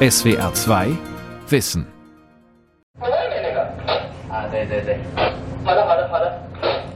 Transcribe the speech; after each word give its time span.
SWR 0.00 0.54
2 0.54 0.96
Wissen. 1.48 1.84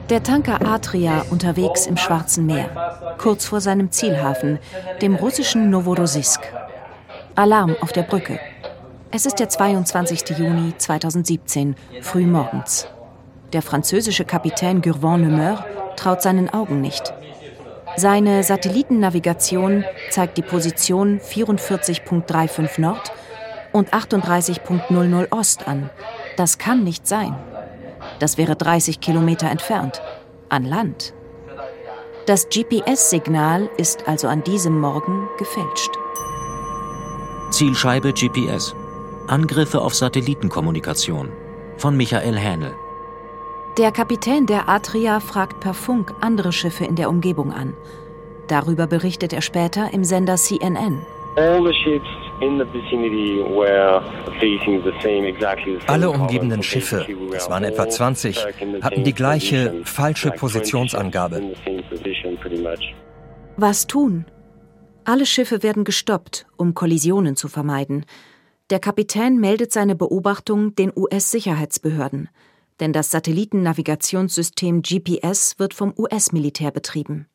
Der 0.09 0.23
Tanker 0.23 0.65
Adria 0.65 1.25
unterwegs 1.29 1.85
im 1.85 1.97
Schwarzen 1.97 2.45
Meer, 2.45 2.69
kurz 3.17 3.45
vor 3.45 3.59
seinem 3.59 3.91
Zielhafen, 3.91 4.57
dem 5.01 5.15
russischen 5.15 5.69
Novorossiysk. 5.69 6.39
Alarm 7.35 7.75
auf 7.81 7.91
der 7.91 8.03
Brücke. 8.03 8.39
Es 9.11 9.25
ist 9.25 9.37
der 9.41 9.49
22. 9.49 10.37
Juni 10.37 10.73
2017, 10.77 11.75
früh 11.99 12.25
morgens. 12.25 12.87
Der 13.51 13.61
französische 13.61 14.23
Kapitän 14.23 14.81
Gurvan 14.81 15.23
Lemeur 15.23 15.65
traut 15.97 16.21
seinen 16.21 16.49
Augen 16.53 16.79
nicht. 16.79 17.13
Seine 17.95 18.43
Satellitennavigation 18.43 19.83
zeigt 20.09 20.37
die 20.37 20.41
Position 20.41 21.19
44.35 21.19 22.81
Nord 22.81 23.11
und 23.71 23.93
38.00 23.93 25.31
Ost 25.31 25.67
an. 25.67 25.89
Das 26.35 26.57
kann 26.57 26.83
nicht 26.83 27.07
sein. 27.07 27.35
Das 28.19 28.37
wäre 28.37 28.55
30 28.55 28.99
Kilometer 28.99 29.49
entfernt, 29.49 30.01
an 30.49 30.65
Land. 30.65 31.13
Das 32.25 32.47
GPS-Signal 32.49 33.69
ist 33.77 34.07
also 34.07 34.27
an 34.27 34.43
diesem 34.43 34.79
Morgen 34.79 35.27
gefälscht. 35.37 35.91
Zielscheibe 37.51 38.13
GPS. 38.13 38.73
Angriffe 39.27 39.81
auf 39.81 39.93
Satellitenkommunikation 39.93 41.31
von 41.77 41.95
Michael 41.95 42.37
Hähnel. 42.37 42.73
Der 43.79 43.91
Kapitän 43.91 44.45
der 44.45 44.69
Adria 44.69 45.19
fragt 45.19 45.59
per 45.59 45.73
Funk 45.73 46.13
andere 46.21 46.51
Schiffe 46.51 46.85
in 46.85 46.95
der 46.95 47.09
Umgebung 47.09 47.51
an. 47.51 47.73
Darüber 48.47 48.85
berichtet 48.85 49.33
er 49.33 49.41
später 49.41 49.91
im 49.91 50.03
Sender 50.03 50.35
CNN. 50.35 51.01
Alle 55.87 56.09
umgebenden 56.11 56.61
Schiffe, 56.61 57.07
es 57.35 57.49
waren 57.49 57.63
etwa 57.63 57.89
20, 57.89 58.45
hatten 58.83 59.03
die 59.03 59.13
gleiche 59.13 59.81
falsche 59.85 60.29
Positionsangabe. 60.29 61.41
Was 63.57 63.87
tun? 63.87 64.25
Alle 65.03 65.25
Schiffe 65.25 65.63
werden 65.63 65.83
gestoppt, 65.83 66.45
um 66.57 66.75
Kollisionen 66.75 67.35
zu 67.35 67.47
vermeiden. 67.47 68.05
Der 68.69 68.77
Kapitän 68.77 69.39
meldet 69.39 69.71
seine 69.71 69.95
Beobachtung 69.95 70.75
den 70.75 70.91
US-Sicherheitsbehörden 70.95 72.29
denn 72.83 72.91
das 72.91 73.11
Satellitennavigationssystem 73.11 74.81
GPS 74.81 75.57
wird 75.57 75.73
vom 75.73 75.93
US-Militär 75.97 76.69
betrieben. 76.69 77.27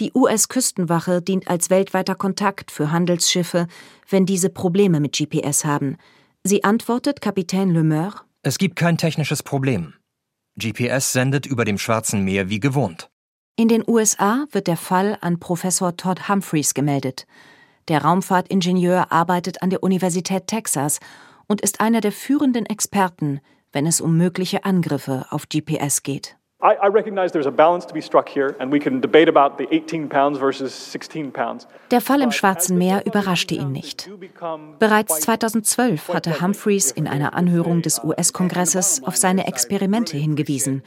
Die 0.00 0.10
US-Küstenwache 0.12 1.22
dient 1.22 1.46
als 1.46 1.70
weltweiter 1.70 2.16
Kontakt 2.16 2.72
für 2.72 2.90
Handelsschiffe, 2.90 3.68
wenn 4.08 4.26
diese 4.26 4.50
Probleme 4.50 4.98
mit 4.98 5.16
GPS 5.16 5.64
haben. 5.64 5.96
Sie 6.42 6.64
antwortet 6.64 7.20
Kapitän 7.20 7.70
Lemeur: 7.70 8.22
Es 8.42 8.58
gibt 8.58 8.74
kein 8.74 8.98
technisches 8.98 9.44
Problem. 9.44 9.94
GPS 10.58 11.12
sendet 11.12 11.46
über 11.46 11.64
dem 11.64 11.78
Schwarzen 11.78 12.24
Meer 12.24 12.48
wie 12.48 12.58
gewohnt. 12.58 13.08
In 13.54 13.68
den 13.68 13.84
USA 13.86 14.46
wird 14.50 14.66
der 14.66 14.76
Fall 14.76 15.18
an 15.20 15.38
Professor 15.38 15.96
Todd 15.96 16.28
Humphreys 16.28 16.74
gemeldet. 16.74 17.28
Der 17.86 18.02
Raumfahrtingenieur 18.02 19.12
arbeitet 19.12 19.62
an 19.62 19.70
der 19.70 19.84
Universität 19.84 20.48
Texas 20.48 20.98
und 21.46 21.60
ist 21.60 21.80
einer 21.80 22.00
der 22.00 22.10
führenden 22.10 22.66
Experten, 22.66 23.40
wenn 23.74 23.86
es 23.86 24.00
um 24.00 24.16
mögliche 24.16 24.64
Angriffe 24.64 25.26
auf 25.30 25.48
GPS 25.48 26.02
geht. 26.02 26.38
Der 31.90 32.00
Fall 32.00 32.22
im 32.22 32.32
Schwarzen 32.32 32.78
Meer 32.78 33.04
überraschte 33.04 33.54
ihn 33.54 33.70
nicht. 33.70 34.08
Bereits 34.78 35.20
2012 35.20 36.08
hatte 36.14 36.40
Humphreys 36.40 36.90
in 36.90 37.06
einer 37.06 37.34
Anhörung 37.34 37.82
des 37.82 38.02
US-Kongresses 38.02 39.02
auf 39.04 39.18
seine 39.18 39.46
Experimente 39.46 40.16
hingewiesen. 40.16 40.82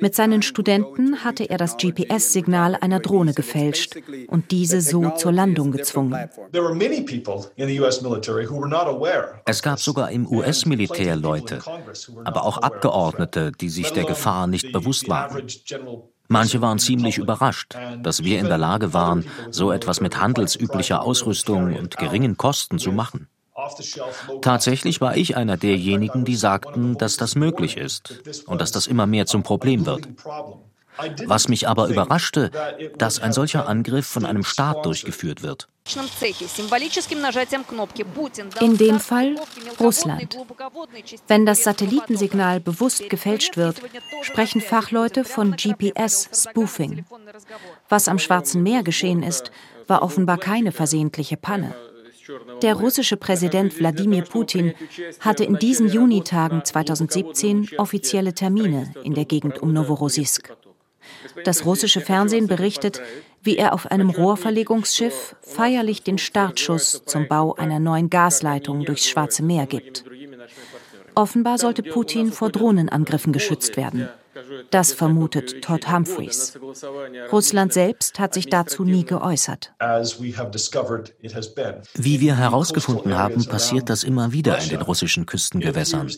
Mit 0.00 0.14
seinen 0.14 0.42
Studenten 0.42 1.24
hatte 1.24 1.48
er 1.48 1.58
das 1.58 1.76
GPS-Signal 1.76 2.76
einer 2.80 3.00
Drohne 3.00 3.34
gefälscht 3.34 3.96
und 4.28 4.50
diese 4.52 4.80
so 4.80 5.10
zur 5.10 5.32
Landung 5.32 5.72
gezwungen. 5.72 6.28
Es 9.44 9.62
gab 9.62 9.78
sogar 9.80 10.10
im 10.10 10.30
US-Militär 10.30 11.16
Leute, 11.16 11.60
aber 12.24 12.44
auch 12.44 12.58
Abgeordnete, 12.58 13.52
die 13.60 13.68
sich 13.68 13.92
der 13.92 14.04
Gefahr 14.04 14.46
nicht 14.46 14.72
bewusst 14.72 14.99
waren. 15.08 15.46
Manche 16.28 16.60
waren 16.62 16.78
ziemlich 16.78 17.18
überrascht, 17.18 17.76
dass 18.02 18.22
wir 18.22 18.38
in 18.38 18.46
der 18.46 18.58
Lage 18.58 18.94
waren, 18.94 19.24
so 19.50 19.72
etwas 19.72 20.00
mit 20.00 20.20
handelsüblicher 20.20 21.02
Ausrüstung 21.02 21.76
und 21.76 21.96
geringen 21.96 22.36
Kosten 22.36 22.78
zu 22.78 22.92
machen. 22.92 23.28
Tatsächlich 24.40 25.00
war 25.00 25.16
ich 25.16 25.36
einer 25.36 25.56
derjenigen, 25.56 26.24
die 26.24 26.36
sagten, 26.36 26.96
dass 26.96 27.16
das 27.16 27.34
möglich 27.34 27.76
ist 27.76 28.44
und 28.46 28.60
dass 28.60 28.70
das 28.70 28.86
immer 28.86 29.06
mehr 29.06 29.26
zum 29.26 29.42
Problem 29.42 29.86
wird. 29.86 30.08
Was 31.26 31.48
mich 31.48 31.68
aber 31.68 31.88
überraschte, 31.88 32.50
dass 32.98 33.20
ein 33.20 33.32
solcher 33.32 33.68
Angriff 33.68 34.06
von 34.06 34.24
einem 34.24 34.44
Staat 34.44 34.84
durchgeführt 34.84 35.42
wird. 35.42 35.68
In 38.60 38.76
dem 38.76 39.00
Fall 39.00 39.36
Russland. 39.80 40.38
Wenn 41.26 41.46
das 41.46 41.64
Satellitensignal 41.64 42.60
bewusst 42.60 43.08
gefälscht 43.08 43.56
wird, 43.56 43.80
sprechen 44.22 44.60
Fachleute 44.60 45.24
von 45.24 45.56
GPS-Spoofing. 45.56 47.04
Was 47.88 48.08
am 48.08 48.18
Schwarzen 48.18 48.62
Meer 48.62 48.82
geschehen 48.82 49.22
ist, 49.22 49.50
war 49.86 50.02
offenbar 50.02 50.38
keine 50.38 50.70
versehentliche 50.70 51.36
Panne. 51.36 51.74
Der 52.62 52.74
russische 52.74 53.16
Präsident 53.16 53.78
Wladimir 53.78 54.22
Putin 54.22 54.74
hatte 55.18 55.44
in 55.44 55.58
diesen 55.58 55.88
Junitagen 55.88 56.64
2017 56.64 57.70
offizielle 57.78 58.34
Termine 58.34 58.92
in 59.02 59.14
der 59.14 59.24
Gegend 59.24 59.60
um 59.60 59.72
Novorossiysk. 59.72 60.52
Das 61.44 61.64
russische 61.64 62.00
Fernsehen 62.00 62.46
berichtet, 62.46 63.00
wie 63.42 63.56
er 63.56 63.72
auf 63.72 63.90
einem 63.90 64.10
Rohrverlegungsschiff 64.10 65.36
feierlich 65.42 66.02
den 66.02 66.18
Startschuss 66.18 67.02
zum 67.06 67.28
Bau 67.28 67.54
einer 67.54 67.78
neuen 67.78 68.10
Gasleitung 68.10 68.84
durchs 68.84 69.08
Schwarze 69.08 69.42
Meer 69.42 69.66
gibt. 69.66 70.04
Offenbar 71.14 71.58
sollte 71.58 71.82
Putin 71.82 72.32
vor 72.32 72.50
Drohnenangriffen 72.50 73.32
geschützt 73.32 73.76
werden. 73.76 74.08
Das 74.70 74.92
vermutet 74.92 75.62
Todd 75.62 75.90
Humphreys. 75.90 76.58
Russland 77.32 77.72
selbst 77.72 78.18
hat 78.18 78.34
sich 78.34 78.48
dazu 78.48 78.84
nie 78.84 79.04
geäußert. 79.04 79.72
Wie 81.94 82.20
wir 82.20 82.36
herausgefunden 82.36 83.18
haben, 83.18 83.44
passiert 83.46 83.90
das 83.90 84.04
immer 84.04 84.32
wieder 84.32 84.58
in 84.58 84.68
den 84.68 84.82
russischen 84.82 85.26
Küstengewässern. 85.26 86.10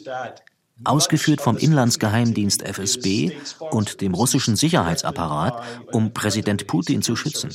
Ausgeführt 0.85 1.41
vom 1.41 1.57
Inlandsgeheimdienst 1.57 2.63
FSB 2.63 3.33
und 3.71 4.01
dem 4.01 4.15
russischen 4.15 4.57
Sicherheitsapparat, 4.57 5.63
um 5.93 6.13
Präsident 6.13 6.67
Putin 6.67 7.03
zu 7.03 7.15
schützen. 7.15 7.51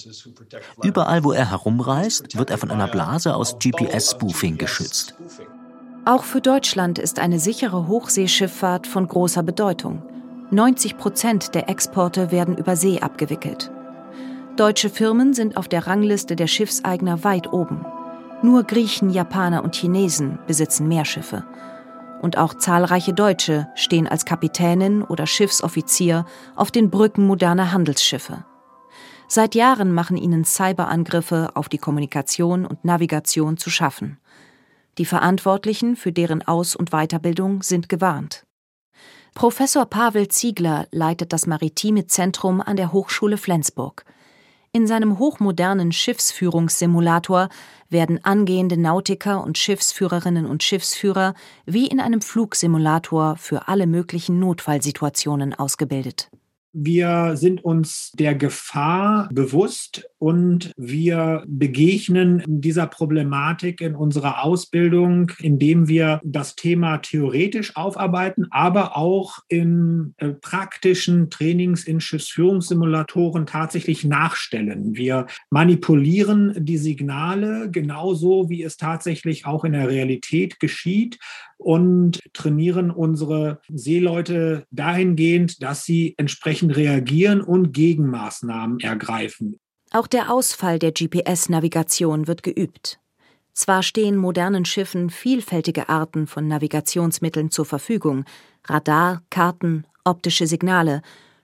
Überall, 0.82 1.24
wo 1.24 1.34
er 1.34 1.50
herumreist, 1.50 2.38
wird 2.38 2.50
er 2.50 2.58
von 2.58 2.72
einer 2.72 2.88
Blase 2.88 3.36
aus 3.36 3.58
GPS-Spoofing 3.60 4.58
geschützt. 4.58 5.16
Auch 6.06 6.24
für 6.24 6.40
Deutschland 6.40 7.00
ist 7.00 7.20
eine 7.20 7.38
sichere 7.38 7.88
Hochseeschifffahrt 7.88 8.88
von 8.88 9.08
großer 9.08 9.44
Bedeutung. 9.44 10.02
90 10.52 10.98
Prozent 10.98 11.54
der 11.54 11.68
Exporte 11.68 12.32
werden 12.32 12.56
über 12.56 12.78
See 12.78 13.02
abgewickelt. 13.02 13.70
Deutsche 14.56 14.90
Firmen 14.90 15.34
sind 15.34 15.58
auf 15.58 15.68
der 15.68 15.86
Rangliste 15.86 16.38
der 16.38 16.48
Schiffseigner 16.48 17.26
weit 17.26 17.52
oben. 17.52 17.86
Nur 18.42 18.64
Griechen, 18.64 19.10
Japaner 19.10 19.64
und 19.64 19.76
Chinesen 19.76 20.40
besitzen 20.48 20.88
mehr 20.88 21.04
Schiffe. 21.04 21.44
Und 22.22 22.38
auch 22.38 22.56
zahlreiche 22.56 23.14
Deutsche 23.14 23.68
stehen 23.76 24.08
als 24.08 24.26
Kapitänin 24.26 25.04
oder 25.04 25.28
Schiffsoffizier 25.28 26.26
auf 26.56 26.72
den 26.72 26.90
Brücken 26.90 27.26
moderner 27.26 27.72
Handelsschiffe. 27.72 28.46
Seit 29.28 29.56
Jahren 29.56 29.92
machen 29.92 30.18
ihnen 30.18 30.46
Cyberangriffe 30.46 31.52
auf 31.56 31.68
die 31.70 31.78
Kommunikation 31.78 32.66
und 32.66 32.86
Navigation 32.86 33.58
zu 33.58 33.70
schaffen. 33.70 34.18
Die 34.98 35.06
Verantwortlichen 35.06 35.96
für 35.96 36.12
deren 36.12 36.48
Aus- 36.48 36.76
und 36.76 36.92
Weiterbildung 36.92 37.62
sind 37.62 37.90
gewarnt. 37.90 38.46
Professor 39.36 39.86
Pavel 39.86 40.30
Ziegler 40.30 40.88
leitet 40.92 41.32
das 41.34 41.46
Maritime 41.46 42.08
Zentrum 42.08 42.62
an 42.62 42.78
der 42.78 42.92
Hochschule 42.92 43.38
Flensburg. 43.38 44.06
In 44.78 44.86
seinem 44.86 45.18
hochmodernen 45.18 45.92
Schiffsführungssimulator 45.92 47.50
werden 47.90 48.24
angehende 48.24 48.78
Nautiker 48.78 49.44
und 49.44 49.58
Schiffsführerinnen 49.58 50.46
und 50.46 50.62
Schiffsführer 50.62 51.34
wie 51.66 51.88
in 51.88 52.00
einem 52.00 52.22
Flugsimulator 52.22 53.38
für 53.38 53.70
alle 53.70 53.88
möglichen 53.88 54.38
Notfallsituationen 54.38 55.56
ausgebildet. 55.56 56.30
Wir 56.80 57.36
sind 57.36 57.64
uns 57.64 58.12
der 58.14 58.36
Gefahr 58.36 59.30
bewusst 59.32 60.08
und 60.20 60.72
wir 60.78 61.44
begegnen 61.48 62.44
dieser 62.46 62.86
Problematik 62.86 63.82
in 63.82 63.96
unserer 63.96 64.44
Ausbildung, 64.44 65.32
indem 65.40 65.88
wir 65.88 66.22
das 66.24 66.56
Thema 66.56 67.00
theoretisch 67.00 67.76
aufarbeiten, 67.76 68.46
aber 68.52 68.96
auch 68.96 69.40
in 69.48 70.14
äh, 70.18 70.30
praktischen 70.30 71.32
Trainings 71.32 71.84
in 71.86 72.00
Schiffsführungssimulatoren 72.00 73.48
tatsächlich 73.48 74.04
nachstellen. 74.04 74.96
Wir 74.96 75.26
manipulieren 75.50 76.54
die 76.58 76.78
Signale 76.78 77.72
genauso, 77.72 78.50
wie 78.50 78.62
es 78.62 78.78
tatsächlich 78.78 79.48
auch 79.48 79.64
in 79.64 79.74
der 79.74 79.88
Realität 79.88 80.60
geschieht 80.60 81.18
und 81.58 82.22
trainieren 82.34 82.92
unsere 82.92 83.60
Seeleute 83.68 84.66
dahingehend, 84.72 85.62
dass 85.62 85.84
sie 85.84 86.16
entsprechend 86.18 86.76
reagieren 86.76 87.42
und 87.42 87.74
Gegenmaßnahmen 87.74 88.80
ergreifen. 88.80 89.58
Auch 89.92 90.08
der 90.08 90.32
Ausfall 90.32 90.80
der 90.80 90.92
GPS-Navigation 90.92 92.28
wird 92.28 92.44
geübt. 92.44 93.00
Zwar 93.54 93.82
stehen 93.82 94.18
modernen 94.18 94.66
Schiffen 94.66 95.10
vielfältige 95.10 95.90
Arten 95.90 96.28
von 96.28 96.48
Navigationsmitteln 96.48 97.50
zur 97.50 97.66
Verfügung, 97.66 98.26
Radar, 98.66 99.24
Karten, 99.30 99.86
optische 100.04 100.46
Signale, 100.46 101.02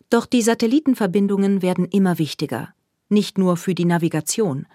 doch 0.09 0.27
die 0.27 0.43
Satellitenverbindungen 0.43 1.63
werden 1.63 1.85
immer 1.85 2.19
wichtiger, 2.19 2.75
nicht 3.09 3.39
nur 3.39 3.57
für 3.57 3.73
die 3.73 3.85
Navigation. 3.85 4.67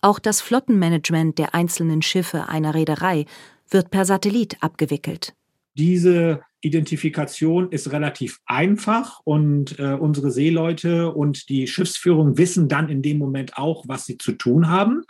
Auch 0.00 0.20
das 0.20 0.40
Flottenmanagement 0.40 1.38
der 1.38 1.54
einzelnen 1.54 2.02
Schiffe 2.02 2.48
einer 2.48 2.74
Reederei 2.74 3.24
wird 3.70 3.90
per 3.90 4.04
Satellit 4.04 4.56
abgewickelt. 4.60 5.34
Diese 5.76 6.40
Identifikation 6.60 7.70
ist 7.70 7.92
relativ 7.92 8.40
einfach 8.46 9.20
und 9.24 9.78
äh, 9.78 9.92
unsere 9.92 10.30
Seeleute 10.30 11.12
und 11.12 11.48
die 11.48 11.66
Schiffsführung 11.66 12.38
wissen 12.38 12.68
dann 12.68 12.88
in 12.88 13.02
dem 13.02 13.18
Moment 13.18 13.56
auch, 13.56 13.84
was 13.86 14.06
sie 14.06 14.18
zu 14.18 14.32
tun 14.32 14.68
haben 14.68 15.04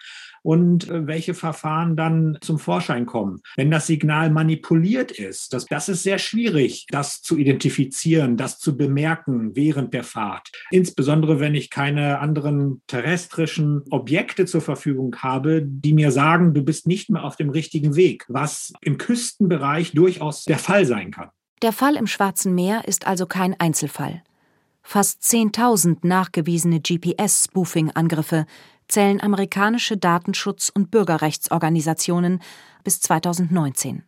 und 0.47 0.89
äh, 0.89 1.09
welche 1.09 1.35
Verfahren 1.35 1.97
dann 1.97 2.39
zum 2.41 2.61
Vorschein 2.61 3.05
kommen. 3.05 3.41
Wenn 3.57 3.73
das 3.73 3.89
Signal 3.89 4.31
manipuliert 4.31 5.11
ist, 5.11 5.53
das, 5.53 5.67
das 5.67 5.89
ist 5.89 6.05
sehr 6.05 6.19
schwierig, 6.19 6.87
das 6.91 7.21
zu 7.21 7.37
identifizieren, 7.37 8.37
das 8.37 8.61
zu 8.61 8.77
bemerken 8.77 9.57
während 9.57 9.93
der 9.93 10.05
Fahrt. 10.05 10.53
Insbesondere 10.71 11.41
wenn 11.41 11.57
ich 11.57 11.69
keine 11.69 12.21
anderen 12.21 12.81
terrestrischen 12.87 13.83
Objekte 13.91 14.47
zur 14.47 14.61
Verfügung 14.61 15.17
habe, 15.17 15.63
die 15.65 15.93
mir 15.93 16.13
sagen, 16.13 16.55
du 16.55 16.63
bist 16.63 16.87
nicht 16.87 17.11
mehr 17.11 17.25
auf 17.25 17.35
dem 17.35 17.51
richtigen 17.51 17.97
Weg, 17.97 18.25
was 18.29 18.73
im 18.83 18.99
Küstenbereich 18.99 19.93
durchaus 19.95 20.45
der 20.45 20.61
Fall 20.61 20.87
sein 20.87 21.11
kann. 21.11 21.31
Der 21.63 21.73
Fall 21.73 21.97
im 21.97 22.07
Schwarzen 22.07 22.55
Meer 22.55 22.87
ist 22.87 23.09
also 23.09 23.27
kein 23.27 23.59
Einzelfall. 23.59 24.23
Fast 24.89 25.23
10.000 25.23 26.07
nachgewiesene 26.07 26.79
GPS-Spoofing-Angriffe 26.79 28.47
zählen 28.89 29.21
amerikanische 29.21 29.97
Datenschutz- 29.97 30.71
und 30.71 30.91
Bürgerrechtsorganisationen 30.91 32.43
bis 32.85 33.01
2019. 33.01 34.05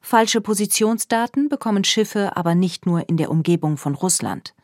Falsche 0.00 0.40
Positionsdaten 0.40 1.48
bekommen 1.48 1.84
Schiffe 1.84 2.36
aber 2.36 2.54
nicht 2.54 2.86
nur 2.86 3.08
in 3.08 3.16
der 3.16 3.30
Umgebung 3.30 3.76
von 3.76 3.94
Russland. 3.94 4.54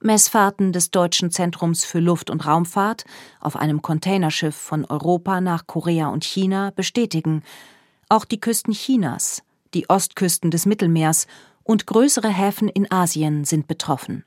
Messfahrten 0.00 0.72
des 0.72 0.90
Deutschen 0.90 1.30
Zentrums 1.30 1.84
für 1.84 1.98
Luft- 1.98 2.30
und 2.30 2.46
Raumfahrt 2.46 3.04
auf 3.40 3.56
einem 3.56 3.82
Containerschiff 3.82 4.54
von 4.54 4.84
Europa 4.84 5.40
nach 5.40 5.66
Korea 5.66 6.08
und 6.08 6.24
China 6.24 6.70
bestätigen, 6.70 7.42
auch 8.08 8.24
die 8.24 8.40
Küsten 8.40 8.72
Chinas, 8.72 9.42
die 9.74 9.90
Ostküsten 9.90 10.50
des 10.50 10.66
Mittelmeers 10.66 11.26
und 11.64 11.86
größere 11.86 12.28
Häfen 12.28 12.68
in 12.68 12.90
Asien 12.90 13.44
sind 13.44 13.66
betroffen. 13.66 14.24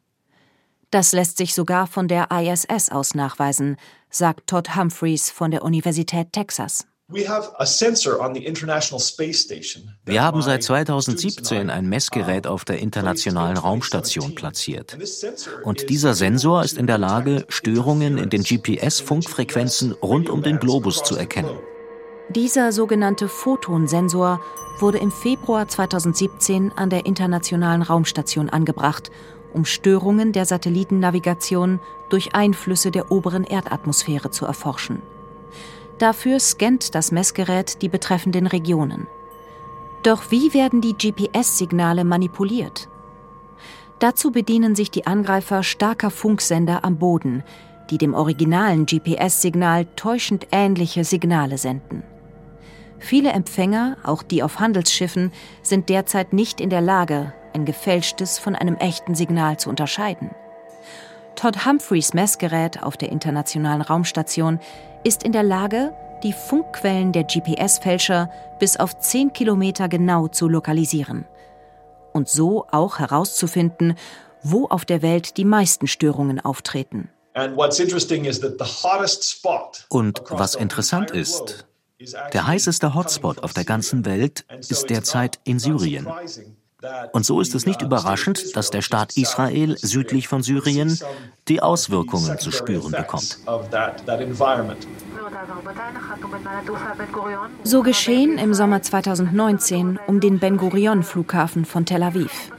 Das 0.91 1.13
lässt 1.13 1.37
sich 1.37 1.53
sogar 1.53 1.87
von 1.87 2.09
der 2.09 2.27
ISS 2.31 2.89
aus 2.89 3.15
nachweisen, 3.15 3.77
sagt 4.09 4.47
Todd 4.47 4.75
Humphreys 4.75 5.31
von 5.31 5.49
der 5.49 5.63
Universität 5.63 6.33
Texas. 6.33 6.85
Wir 7.07 7.29
haben 10.23 10.41
seit 10.41 10.63
2017 10.63 11.69
ein 11.69 11.87
Messgerät 11.87 12.45
auf 12.45 12.65
der 12.65 12.79
Internationalen 12.79 13.57
Raumstation 13.57 14.35
platziert. 14.35 14.97
Und 15.63 15.89
dieser 15.89 16.13
Sensor 16.13 16.63
ist 16.63 16.77
in 16.77 16.87
der 16.87 16.97
Lage, 16.97 17.45
Störungen 17.47 18.17
in 18.17 18.29
den 18.29 18.43
GPS-Funkfrequenzen 18.43 19.93
rund 19.93 20.29
um 20.29 20.43
den 20.43 20.59
Globus 20.59 21.03
zu 21.03 21.15
erkennen. 21.15 21.57
Dieser 22.29 22.73
sogenannte 22.73 23.29
Photonsensor 23.29 24.41
wurde 24.79 24.97
im 24.97 25.11
Februar 25.11 25.67
2017 25.67 26.71
an 26.75 26.89
der 26.89 27.05
Internationalen 27.05 27.81
Raumstation 27.81 28.49
angebracht 28.49 29.11
um 29.53 29.65
Störungen 29.65 30.31
der 30.31 30.45
Satellitennavigation 30.45 31.79
durch 32.09 32.35
Einflüsse 32.35 32.91
der 32.91 33.11
oberen 33.11 33.43
Erdatmosphäre 33.43 34.31
zu 34.31 34.45
erforschen. 34.45 35.01
Dafür 35.97 36.39
scannt 36.39 36.95
das 36.95 37.11
Messgerät 37.11 37.81
die 37.81 37.89
betreffenden 37.89 38.47
Regionen. 38.47 39.07
Doch 40.03 40.31
wie 40.31 40.53
werden 40.53 40.81
die 40.81 40.95
GPS-Signale 40.95 42.03
manipuliert? 42.03 42.89
Dazu 43.99 44.31
bedienen 44.31 44.75
sich 44.75 44.89
die 44.89 45.05
Angreifer 45.05 45.61
starker 45.61 46.09
Funksender 46.09 46.83
am 46.83 46.97
Boden, 46.97 47.43
die 47.91 47.99
dem 47.99 48.15
originalen 48.15 48.87
GPS-Signal 48.87 49.85
täuschend 49.95 50.47
ähnliche 50.51 51.03
Signale 51.03 51.59
senden. 51.59 52.03
Viele 52.97 53.31
Empfänger, 53.31 53.97
auch 54.03 54.23
die 54.23 54.41
auf 54.41 54.59
Handelsschiffen, 54.59 55.31
sind 55.61 55.89
derzeit 55.89 56.33
nicht 56.33 56.61
in 56.61 56.69
der 56.69 56.81
Lage, 56.81 57.33
ein 57.53 57.65
gefälschtes 57.65 58.39
von 58.39 58.55
einem 58.55 58.75
echten 58.77 59.15
Signal 59.15 59.57
zu 59.57 59.69
unterscheiden. 59.69 60.31
Todd 61.35 61.65
Humphreys 61.65 62.13
Messgerät 62.13 62.83
auf 62.83 62.97
der 62.97 63.11
Internationalen 63.11 63.81
Raumstation 63.81 64.59
ist 65.03 65.23
in 65.23 65.31
der 65.31 65.43
Lage, 65.43 65.93
die 66.23 66.33
Funkquellen 66.33 67.11
der 67.11 67.23
GPS-Fälscher 67.23 68.29
bis 68.59 68.77
auf 68.77 68.99
10 68.99 69.33
Kilometer 69.33 69.89
genau 69.89 70.27
zu 70.27 70.47
lokalisieren 70.47 71.25
und 72.13 72.29
so 72.29 72.67
auch 72.71 72.99
herauszufinden, 72.99 73.95
wo 74.43 74.67
auf 74.67 74.85
der 74.85 75.01
Welt 75.01 75.37
die 75.37 75.45
meisten 75.45 75.87
Störungen 75.87 76.39
auftreten. 76.39 77.09
Und 79.89 80.21
was 80.29 80.55
interessant 80.55 81.11
ist, 81.11 81.65
der 82.33 82.47
heißeste 82.47 82.95
Hotspot 82.95 83.43
auf 83.43 83.53
der 83.53 83.63
ganzen 83.63 84.05
Welt 84.05 84.45
ist 84.69 84.89
derzeit 84.89 85.39
in 85.43 85.59
Syrien. 85.59 86.07
Und 87.11 87.25
so 87.25 87.41
ist 87.41 87.53
es 87.53 87.65
nicht 87.65 87.81
überraschend, 87.81 88.55
dass 88.55 88.71
der 88.71 88.81
Staat 88.81 89.15
Israel 89.17 89.77
südlich 89.77 90.27
von 90.27 90.41
Syrien 90.41 90.97
die 91.47 91.61
Auswirkungen 91.61 92.39
zu 92.39 92.51
spüren 92.51 92.91
bekommt. 92.91 93.37
So 97.63 97.83
geschehen 97.83 98.37
im 98.37 98.53
Sommer 98.53 98.81
2019 98.81 99.99
um 100.07 100.19
den 100.19 100.39
Ben 100.39 100.57
Gurion-Flughafen 100.57 101.65
von 101.65 101.85
Tel 101.85 102.03
Aviv. 102.03 102.51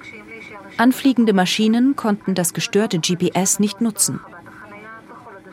Anfliegende 0.78 1.32
Maschinen 1.32 1.96
konnten 1.96 2.34
das 2.34 2.54
gestörte 2.54 2.98
GPS 2.98 3.58
nicht 3.58 3.80
nutzen. 3.80 4.20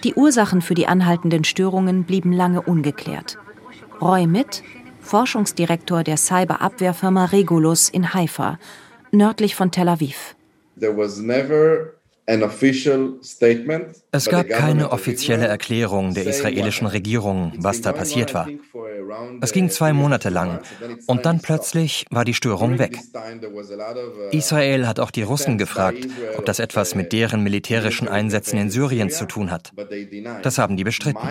Die 0.04 0.14
Ursachen 0.14 0.62
für 0.62 0.76
die 0.76 0.88
anhaltenden 0.88 1.44
Störungen 1.44 2.04
blieben 2.06 2.32
lange 2.32 2.62
ungeklärt. 2.62 3.38
Roy 4.02 4.28
Mitt, 4.28 4.64
Forschungsdirektor 5.10 6.04
der 6.04 6.18
Cyberabwehrfirma 6.18 7.26
Regulus 7.26 7.90
in 7.90 8.14
Haifa, 8.14 8.60
nördlich 9.12 9.56
von 9.56 9.72
Tel 9.72 9.90
Aviv. 9.90 10.36
There 10.80 10.96
was 10.96 11.18
never 11.18 11.99
es 14.12 14.26
gab 14.30 14.50
keine 14.50 14.92
offizielle 14.92 15.48
Erklärung 15.48 16.14
der 16.14 16.28
israelischen 16.28 16.86
Regierung, 16.86 17.54
was 17.58 17.82
da 17.82 17.92
passiert 17.92 18.36
war. 18.36 18.48
Es 19.42 19.52
ging 19.52 19.70
zwei 19.70 19.94
Monate 19.94 20.30
lang 20.30 20.60
und 21.08 21.26
dann 21.26 21.40
plötzlich 21.40 22.06
war 22.12 22.26
die 22.26 22.36
Störung 22.36 22.78
weg. 22.78 23.00
Uh, 23.16 24.30
Israel 24.32 24.88
hat 24.88 25.00
auch 25.00 25.10
die 25.10 25.24
Russen 25.24 25.58
gefragt, 25.58 26.08
ob 26.38 26.46
das 26.46 26.60
etwas 26.60 26.94
mit 26.94 27.12
deren 27.14 27.42
militärischen 27.42 28.08
Einsätzen 28.08 28.60
in 28.60 28.70
Syrien 28.70 29.10
zu 29.10 29.26
tun 29.26 29.50
hat. 29.50 29.72
Das 30.44 30.60
haben 30.60 30.78
die 30.78 30.84
bestritten. 30.84 31.28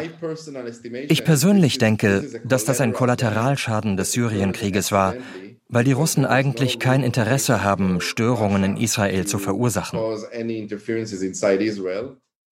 Ich 1.09 1.25
persönlich 1.25 1.79
denke, 1.79 2.25
dass 2.45 2.65
das 2.65 2.81
ein 2.81 2.93
Kollateralschaden 2.93 3.97
des 3.97 4.13
Syrienkrieges 4.13 4.91
war, 4.91 5.15
weil 5.69 5.85
die 5.85 5.93
Russen 5.93 6.25
eigentlich 6.25 6.79
kein 6.79 7.03
Interesse 7.03 7.63
haben, 7.63 8.01
Störungen 8.01 8.65
in 8.65 8.77
Israel 8.79 9.27
zu 9.27 9.39
verursachen. 9.39 9.99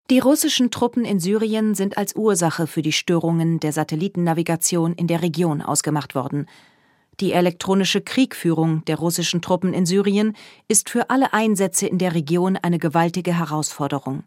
Die 0.08 0.18
russischen 0.20 0.70
Truppen 0.70 1.04
in 1.04 1.18
Syrien 1.18 1.75
sind 1.75 1.99
als 1.99 2.14
Ursache 2.14 2.66
für 2.66 2.82
die 2.82 2.92
Störungen 2.92 3.58
der 3.58 3.73
Satellitennavigation 3.73 4.94
in 4.94 5.08
der 5.08 5.23
Region 5.23 5.62
ausgemacht 5.62 6.14
worden. 6.14 6.46
Die 7.18 7.32
elektronische 7.32 8.02
Kriegführung 8.02 8.85
der 8.85 8.96
russischen 8.96 9.40
Truppen 9.40 9.73
in 9.73 9.87
Syrien 9.87 10.37
ist 10.68 10.90
für 10.90 11.08
alle 11.08 11.32
Einsätze 11.32 11.87
in 11.87 11.99
der 11.99 12.14
Region 12.14 12.56
eine 12.56 12.78
gewaltige 12.78 13.37
Herausforderung. 13.37 14.23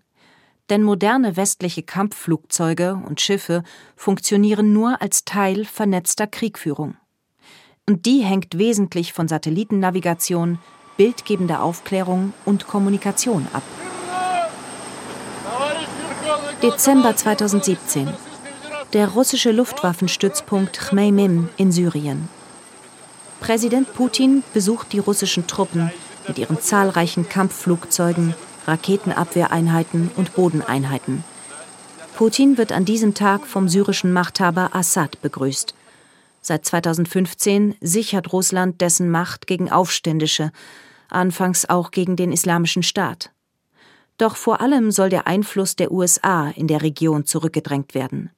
Denn 0.70 0.84
moderne 0.84 1.38
westliche 1.38 1.84
Kampfflugzeuge 1.84 3.00
und 3.08 3.22
Schiffe 3.22 3.64
funktionieren 3.96 4.74
nur 4.74 5.02
als 5.02 5.24
Teil 5.24 5.64
vernetzter 5.66 6.28
Kriegführung 6.28 6.96
und 7.90 8.06
die 8.06 8.20
hängt 8.20 8.56
wesentlich 8.56 9.14
von 9.14 9.28
Satellitennavigation, 9.28 10.60
bildgebende 10.96 11.60
Aufklärung 11.60 12.34
und 12.46 12.68
Kommunikation 12.68 13.48
ab. 13.52 13.64
Dezember 16.62 17.16
2017. 17.16 18.08
Der 18.94 19.08
russische 19.08 19.52
Luftwaffenstützpunkt 19.52 20.78
Chmeimim 20.78 21.50
in 21.58 21.72
Syrien. 21.72 22.30
Präsident 23.40 23.92
Putin 23.96 24.44
besucht 24.54 24.94
die 24.94 25.00
russischen 25.00 25.48
Truppen 25.48 25.92
mit 26.28 26.38
ihren 26.38 26.62
zahlreichen 26.62 27.28
Kampfflugzeugen, 27.28 28.36
Raketenabwehreinheiten 28.68 30.12
und 30.16 30.36
Bodeneinheiten. 30.36 31.24
Putin 32.16 32.60
wird 32.60 32.72
an 32.72 32.86
diesem 32.86 33.16
Tag 33.16 33.48
vom 33.48 33.68
syrischen 33.68 34.14
Machthaber 34.14 34.76
Assad 34.76 35.20
begrüßt. 35.24 35.74
Seit 36.50 36.66
2015 36.66 37.76
sichert 37.80 38.34
Russland 38.34 38.82
dessen 38.82 39.12
Macht 39.12 39.46
gegen 39.46 39.72
Aufständische, 39.72 40.52
anfangs 41.08 41.70
auch 41.70 41.92
gegen 41.92 42.16
den 42.16 42.32
Islamischen 42.32 42.82
Staat. 42.82 43.32
Doch 44.18 44.36
vor 44.36 44.60
allem 44.60 44.90
soll 44.90 45.10
der 45.10 45.28
Einfluss 45.28 45.76
der 45.76 45.92
USA 45.92 46.50
in 46.50 46.66
der 46.66 46.82
Region 46.82 47.28
zurückgedrängt 47.28 47.94
werden. 47.94 48.32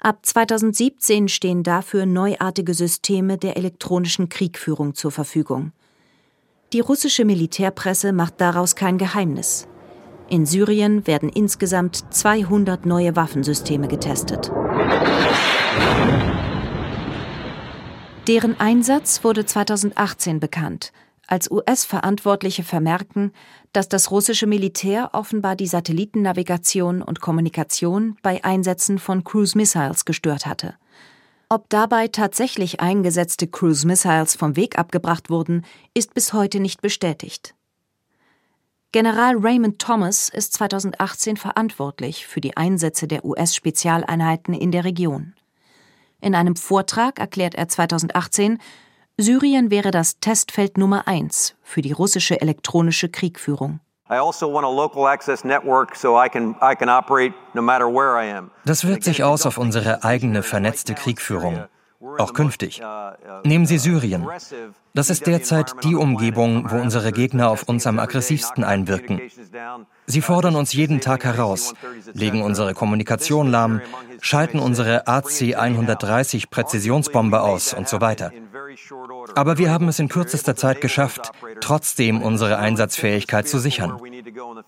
Ab 0.00 0.26
2017 0.26 1.28
stehen 1.28 1.62
dafür 1.62 2.06
neuartige 2.06 2.74
Systeme 2.74 3.38
der 3.38 3.56
elektronischen 3.56 4.28
Kriegführung 4.28 4.96
zur 4.96 5.12
Verfügung. 5.12 5.70
Die 6.72 6.80
russische 6.80 7.24
Militärpresse 7.24 8.12
macht 8.12 8.40
daraus 8.40 8.74
kein 8.74 8.98
Geheimnis. 8.98 9.68
In 10.28 10.44
Syrien 10.44 11.06
werden 11.06 11.28
insgesamt 11.28 12.12
200 12.12 12.84
neue 12.84 13.14
Waffensysteme 13.14 13.86
getestet. 13.86 14.50
Deren 18.28 18.60
Einsatz 18.60 19.24
wurde 19.24 19.46
2018 19.46 20.38
bekannt, 20.38 20.92
als 21.26 21.50
US-Verantwortliche 21.50 22.62
vermerken, 22.62 23.32
dass 23.72 23.88
das 23.88 24.10
russische 24.10 24.46
Militär 24.46 25.08
offenbar 25.14 25.56
die 25.56 25.66
Satellitennavigation 25.66 27.00
und 27.00 27.22
Kommunikation 27.22 28.18
bei 28.22 28.44
Einsätzen 28.44 28.98
von 28.98 29.24
Cruise 29.24 29.56
Missiles 29.56 30.04
gestört 30.04 30.44
hatte. 30.44 30.74
Ob 31.48 31.70
dabei 31.70 32.08
tatsächlich 32.08 32.80
eingesetzte 32.80 33.46
Cruise 33.46 33.86
Missiles 33.86 34.36
vom 34.36 34.56
Weg 34.56 34.78
abgebracht 34.78 35.30
wurden, 35.30 35.64
ist 35.94 36.12
bis 36.12 36.34
heute 36.34 36.60
nicht 36.60 36.82
bestätigt. 36.82 37.54
General 38.92 39.38
Raymond 39.38 39.78
Thomas 39.78 40.28
ist 40.28 40.52
2018 40.52 41.38
verantwortlich 41.38 42.26
für 42.26 42.42
die 42.42 42.58
Einsätze 42.58 43.08
der 43.08 43.24
US-Spezialeinheiten 43.24 44.52
in 44.52 44.70
der 44.70 44.84
Region. 44.84 45.32
In 46.20 46.34
einem 46.34 46.56
Vortrag 46.56 47.18
erklärt 47.20 47.54
er 47.54 47.68
2018, 47.68 48.58
Syrien 49.18 49.70
wäre 49.70 49.90
das 49.90 50.20
Testfeld 50.20 50.78
Nummer 50.78 51.08
eins 51.08 51.54
für 51.62 51.82
die 51.82 51.92
russische 51.92 52.40
elektronische 52.40 53.08
Kriegführung. 53.08 53.80
Also 54.08 54.48
das 58.64 58.86
wirkt 58.86 59.04
sich 59.04 59.22
aus 59.24 59.46
auf 59.46 59.58
unsere 59.58 60.04
eigene 60.04 60.42
vernetzte 60.42 60.94
Kriegführung, 60.94 61.66
auch 62.18 62.32
künftig. 62.32 62.80
Nehmen 63.44 63.66
Sie 63.66 63.78
Syrien. 63.78 64.26
Das 64.94 65.10
ist 65.10 65.26
derzeit 65.26 65.74
die 65.82 65.96
Umgebung, 65.96 66.70
wo 66.70 66.76
unsere 66.76 67.12
Gegner 67.12 67.50
auf 67.50 67.64
uns 67.64 67.86
am 67.86 67.98
aggressivsten 67.98 68.64
einwirken. 68.64 69.20
Sie 70.06 70.22
fordern 70.22 70.56
uns 70.56 70.72
jeden 70.72 71.00
Tag 71.00 71.24
heraus, 71.24 71.74
legen 72.12 72.42
unsere 72.42 72.74
Kommunikation 72.74 73.50
lahm, 73.50 73.80
schalten 74.20 74.58
unsere 74.58 75.06
AC-130 75.08 76.50
Präzisionsbombe 76.50 77.40
aus 77.40 77.74
und 77.74 77.88
so 77.88 78.00
weiter. 78.00 78.32
Aber 79.34 79.58
wir 79.58 79.70
haben 79.70 79.88
es 79.88 79.98
in 79.98 80.08
kürzester 80.08 80.56
Zeit 80.56 80.80
geschafft, 80.80 81.32
trotzdem 81.60 82.22
unsere 82.22 82.58
Einsatzfähigkeit 82.58 83.48
zu 83.48 83.58
sichern. 83.58 84.00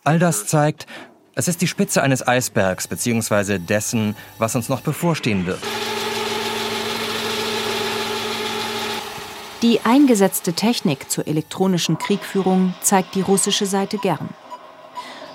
All 0.05 0.19
das 0.19 0.47
zeigt, 0.47 0.87
es 1.35 1.49
ist 1.49 1.63
die 1.63 1.69
Spitze 1.69 2.03
eines 2.03 2.27
Eisbergs 2.27 2.89
bzw. 2.89 3.59
dessen, 3.59 4.17
was 4.39 4.57
uns 4.57 4.69
noch 4.69 4.81
bevorstehen 4.81 5.47
wird. 5.47 5.61
Die 9.63 9.81
eingesetzte 9.83 10.55
Technik 10.55 11.11
zur 11.11 11.27
elektronischen 11.27 11.99
Kriegführung 11.99 12.75
zeigt 12.81 13.15
die 13.15 13.21
russische 13.21 13.67
Seite 13.67 13.99
gern. 13.99 14.31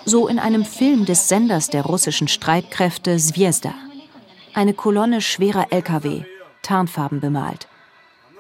So 0.06 0.28
in 0.28 0.40
einem 0.40 0.66
Film 0.66 1.06
des 1.06 1.30
Senders 1.30 1.70
der 1.70 1.84
russischen 1.84 2.28
Streitkräfte 2.28 3.18
Zvezda. 3.18 3.74
Eine 4.54 4.74
Kolonne 4.74 5.22
schwerer 5.22 5.68
Lkw, 5.72 6.24
tarnfarben 6.62 7.20
bemalt 7.20 7.68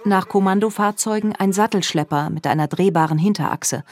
nach 0.06 0.28
Kommandofahrzeugen 0.28 1.36
ein 1.36 1.52
Sattelschlepper 1.52 2.30
mit 2.30 2.48
einer 2.48 2.68
drehbaren 2.68 3.18
Hinterachse. 3.18 3.84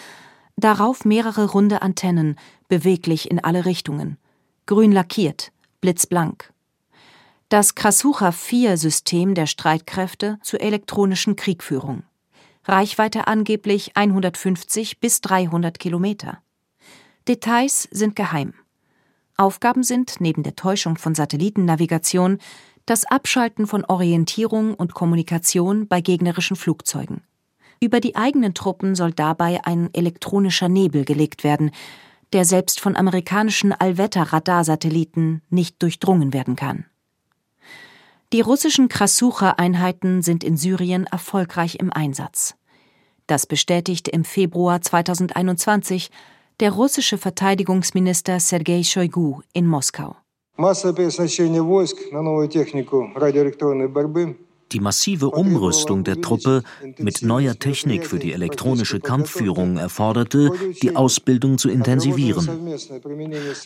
Darauf 0.56 1.06
mehrere 1.06 1.50
runde 1.50 1.82
Antennen, 1.82 2.38
beweglich 2.68 3.30
in 3.30 3.44
alle 3.44 3.66
Richtungen. 3.66 4.18
Grün 4.66 4.92
lackiert, 4.92 5.52
blitzblank. 5.82 6.53
Das 7.54 7.76
Krasucha-4-System 7.76 9.36
der 9.36 9.46
Streitkräfte 9.46 10.40
zur 10.42 10.60
elektronischen 10.60 11.36
Kriegführung. 11.36 12.02
Reichweite 12.66 13.28
angeblich 13.28 13.96
150 13.96 15.00
bis 15.00 15.22
300 15.22 15.78
Kilometer. 15.78 16.40
Details 17.28 17.88
sind 17.92 18.16
geheim. 18.16 18.56
Aufgaben 19.38 19.84
sind, 19.84 20.16
neben 20.20 20.42
der 20.42 20.56
Täuschung 20.56 20.98
von 20.98 21.14
Satellitennavigation, 21.14 22.40
das 22.88 23.06
Abschalten 23.06 23.68
von 23.68 23.86
Orientierung 23.86 24.74
und 24.74 24.96
Kommunikation 24.96 25.88
bei 25.88 26.02
gegnerischen 26.02 26.56
Flugzeugen. 26.56 27.22
Über 27.80 28.00
die 28.00 28.16
eigenen 28.16 28.56
Truppen 28.56 28.96
soll 28.96 29.14
dabei 29.14 29.64
ein 29.64 29.94
elektronischer 29.94 30.70
Nebel 30.70 31.06
gelegt 31.06 31.44
werden, 31.44 31.70
der 32.34 32.46
selbst 32.46 32.80
von 32.80 32.96
amerikanischen 32.96 33.74
Allwetter-Radarsatelliten 33.74 35.44
nicht 35.52 35.84
durchdrungen 35.84 36.34
werden 36.34 36.56
kann. 36.56 36.88
Die 38.34 38.42
russischen 38.42 38.90
Krasucha-Einheiten 38.90 40.24
sind 40.24 40.44
in 40.44 40.58
Syrien 40.58 41.06
erfolgreich 41.06 41.76
im 41.80 41.94
Einsatz. 41.94 42.56
Das 43.28 43.46
bestätigte 43.46 44.10
im 44.10 44.24
Februar 44.26 44.82
2021 44.82 46.10
der 46.60 46.72
russische 46.72 47.20
Verteidigungsminister 47.20 48.40
Sergei 48.40 48.82
Shoigu 48.82 49.42
in 49.54 49.68
Moskau. 49.68 50.16
Die 54.72 54.80
massive 54.80 55.30
Umrüstung 55.30 56.04
der 56.04 56.20
Truppe 56.20 56.64
mit 56.98 57.22
neuer 57.22 57.60
Technik 57.60 58.08
für 58.08 58.18
die 58.18 58.34
elektronische 58.34 59.00
Kampfführung 59.00 59.78
erforderte, 59.78 60.52
die 60.82 60.96
Ausbildung 60.96 61.60
zu 61.60 61.70
intensivieren. 61.70 62.50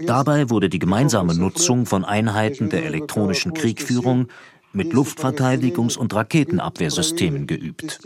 Dabei 0.06 0.50
wurde 0.50 0.68
die 0.68 0.80
gemeinsame 0.80 1.34
Nutzung 1.34 1.86
von 1.86 2.04
Einheiten 2.04 2.70
der 2.70 2.86
elektronischen 2.86 3.54
Kriegführung 3.54 4.28
mit 4.78 4.94
Luftverteidigungs- 4.94 5.98
und 5.98 6.14
Raketenabwehrsystemen 6.14 7.48
geübt. 7.48 8.00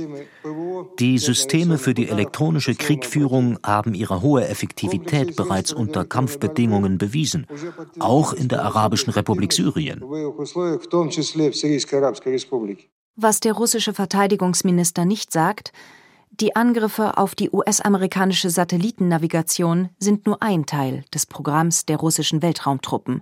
Die 0.99 1.19
Systeme 1.19 1.77
für 1.77 1.93
die 1.93 2.09
elektronische 2.09 2.73
Kriegführung 2.73 3.59
haben 3.63 3.93
ihre 3.93 4.23
hohe 4.23 4.47
Effektivität 4.47 5.35
bereits 5.35 5.71
unter 5.71 6.05
Kampfbedingungen 6.05 6.97
bewiesen, 6.97 7.45
auch 7.99 8.33
in 8.33 8.47
der 8.47 8.63
Arabischen 8.63 9.11
Republik 9.13 9.53
Syrien. 9.53 10.01
Was 13.15 13.39
der 13.41 13.53
russische 13.53 13.93
Verteidigungsminister 13.93 15.05
nicht 15.05 15.31
sagt, 15.31 15.73
die 16.39 16.55
Angriffe 16.55 17.17
auf 17.17 17.35
die 17.35 17.51
US-amerikanische 17.51 18.49
Satellitennavigation 18.49 19.89
sind 19.99 20.25
nur 20.25 20.41
ein 20.41 20.65
Teil 20.65 21.03
des 21.13 21.25
Programms 21.25 21.85
der 21.85 21.97
russischen 21.97 22.41
Weltraumtruppen 22.41 23.21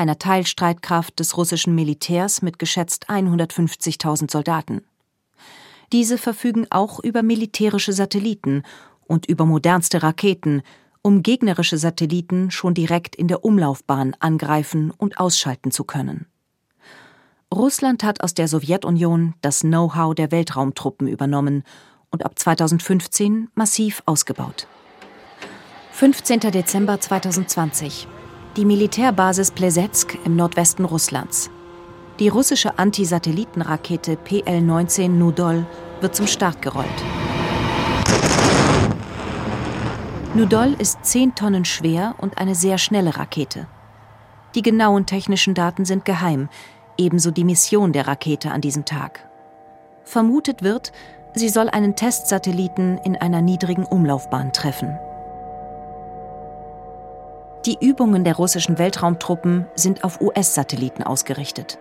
einer 0.00 0.18
Teilstreitkraft 0.18 1.20
des 1.20 1.36
russischen 1.36 1.74
Militärs 1.74 2.40
mit 2.40 2.58
geschätzt 2.58 3.10
150.000 3.10 4.30
Soldaten. 4.30 4.82
Diese 5.92 6.16
verfügen 6.16 6.66
auch 6.70 7.00
über 7.00 7.22
militärische 7.22 7.92
Satelliten 7.92 8.62
und 9.06 9.26
über 9.26 9.44
modernste 9.44 10.02
Raketen, 10.02 10.62
um 11.02 11.22
gegnerische 11.22 11.76
Satelliten 11.76 12.50
schon 12.50 12.72
direkt 12.72 13.14
in 13.14 13.28
der 13.28 13.44
Umlaufbahn 13.44 14.16
angreifen 14.20 14.90
und 14.90 15.20
ausschalten 15.20 15.70
zu 15.70 15.84
können. 15.84 16.26
Russland 17.52 18.02
hat 18.02 18.22
aus 18.22 18.32
der 18.32 18.48
Sowjetunion 18.48 19.34
das 19.42 19.60
Know-how 19.60 20.14
der 20.14 20.30
Weltraumtruppen 20.30 21.08
übernommen 21.08 21.62
und 22.10 22.24
ab 22.24 22.38
2015 22.38 23.48
massiv 23.54 24.02
ausgebaut. 24.06 24.66
15. 25.92 26.40
Dezember 26.40 27.00
2020 27.00 28.06
die 28.56 28.64
Militärbasis 28.64 29.52
Plesetsk 29.52 30.18
im 30.24 30.34
Nordwesten 30.34 30.84
Russlands. 30.84 31.50
Die 32.18 32.28
russische 32.28 32.78
Antisatellitenrakete 32.78 34.16
PL-19 34.16 35.08
Nudol 35.08 35.66
wird 36.00 36.16
zum 36.16 36.26
Start 36.26 36.60
gerollt. 36.60 36.88
Nudol 40.34 40.74
ist 40.78 41.04
10 41.04 41.36
Tonnen 41.36 41.64
schwer 41.64 42.16
und 42.18 42.38
eine 42.38 42.54
sehr 42.54 42.78
schnelle 42.78 43.16
Rakete. 43.16 43.66
Die 44.56 44.62
genauen 44.62 45.06
technischen 45.06 45.54
Daten 45.54 45.84
sind 45.84 46.04
geheim, 46.04 46.48
ebenso 46.98 47.30
die 47.30 47.44
Mission 47.44 47.92
der 47.92 48.08
Rakete 48.08 48.50
an 48.50 48.60
diesem 48.60 48.84
Tag. 48.84 49.28
Vermutet 50.02 50.62
wird, 50.62 50.92
Sie 51.34 51.48
soll 51.48 51.68
einen 51.68 51.94
Testsatelliten 51.94 52.98
in 53.04 53.14
einer 53.16 53.40
niedrigen 53.40 53.84
Umlaufbahn 53.84 54.52
treffen. 54.52 54.98
Die 57.66 57.76
Übungen 57.78 58.24
der 58.24 58.36
russischen 58.36 58.78
Weltraumtruppen 58.78 59.66
sind 59.74 60.02
auf 60.02 60.22
US-Satelliten 60.22 61.02
ausgerichtet. 61.02 61.78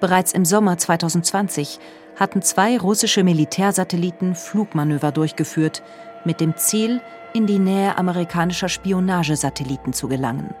Bereits 0.00 0.32
im 0.32 0.46
Sommer 0.46 0.78
2020 0.78 1.78
hatten 2.16 2.40
zwei 2.40 2.78
russische 2.78 3.22
Militärsatelliten 3.22 4.34
Flugmanöver 4.34 5.12
durchgeführt, 5.12 5.82
mit 6.24 6.40
dem 6.40 6.56
Ziel, 6.56 7.02
in 7.34 7.46
die 7.46 7.58
Nähe 7.58 7.98
amerikanischer 7.98 8.70
Spionagesatelliten 8.70 9.92
zu 9.92 10.08
gelangen. 10.08 10.54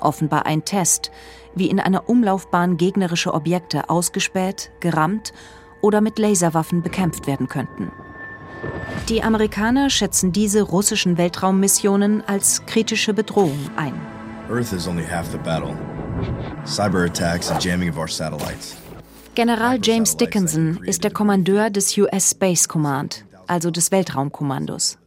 Offenbar 0.00 0.46
ein 0.46 0.64
Test, 0.64 1.10
wie 1.54 1.68
in 1.68 1.78
einer 1.78 2.08
Umlaufbahn 2.08 2.78
gegnerische 2.78 3.34
Objekte 3.34 3.90
ausgespäht, 3.90 4.70
gerammt 4.80 5.34
oder 5.82 6.00
mit 6.00 6.18
Laserwaffen 6.18 6.82
bekämpft 6.82 7.26
werden 7.26 7.48
könnten. 7.48 7.92
Die 9.08 9.22
Amerikaner 9.22 9.88
schätzen 9.88 10.32
diese 10.32 10.62
russischen 10.62 11.16
Weltraummissionen 11.16 12.22
als 12.26 12.66
kritische 12.66 13.14
Bedrohung 13.14 13.58
ein. 13.76 13.94
Earth 14.50 14.72
is 14.72 14.86
only 14.86 15.04
half 15.04 15.30
the 15.30 15.38
battle. 15.38 15.76
Cyberattacks 16.66 17.50
and 17.50 17.62
jamming 17.62 17.90
of 17.90 17.96
our 17.96 18.08
satellites. 18.08 18.76
General 19.34 19.78
James 19.80 20.16
Dickinson 20.16 20.82
ist 20.84 21.04
der 21.04 21.12
Kommandeur 21.12 21.70
des 21.70 21.96
US 21.96 22.32
Space 22.32 22.66
Command, 22.66 23.24
also 23.46 23.70
des 23.70 23.92
Weltraumkommandos. 23.92 24.98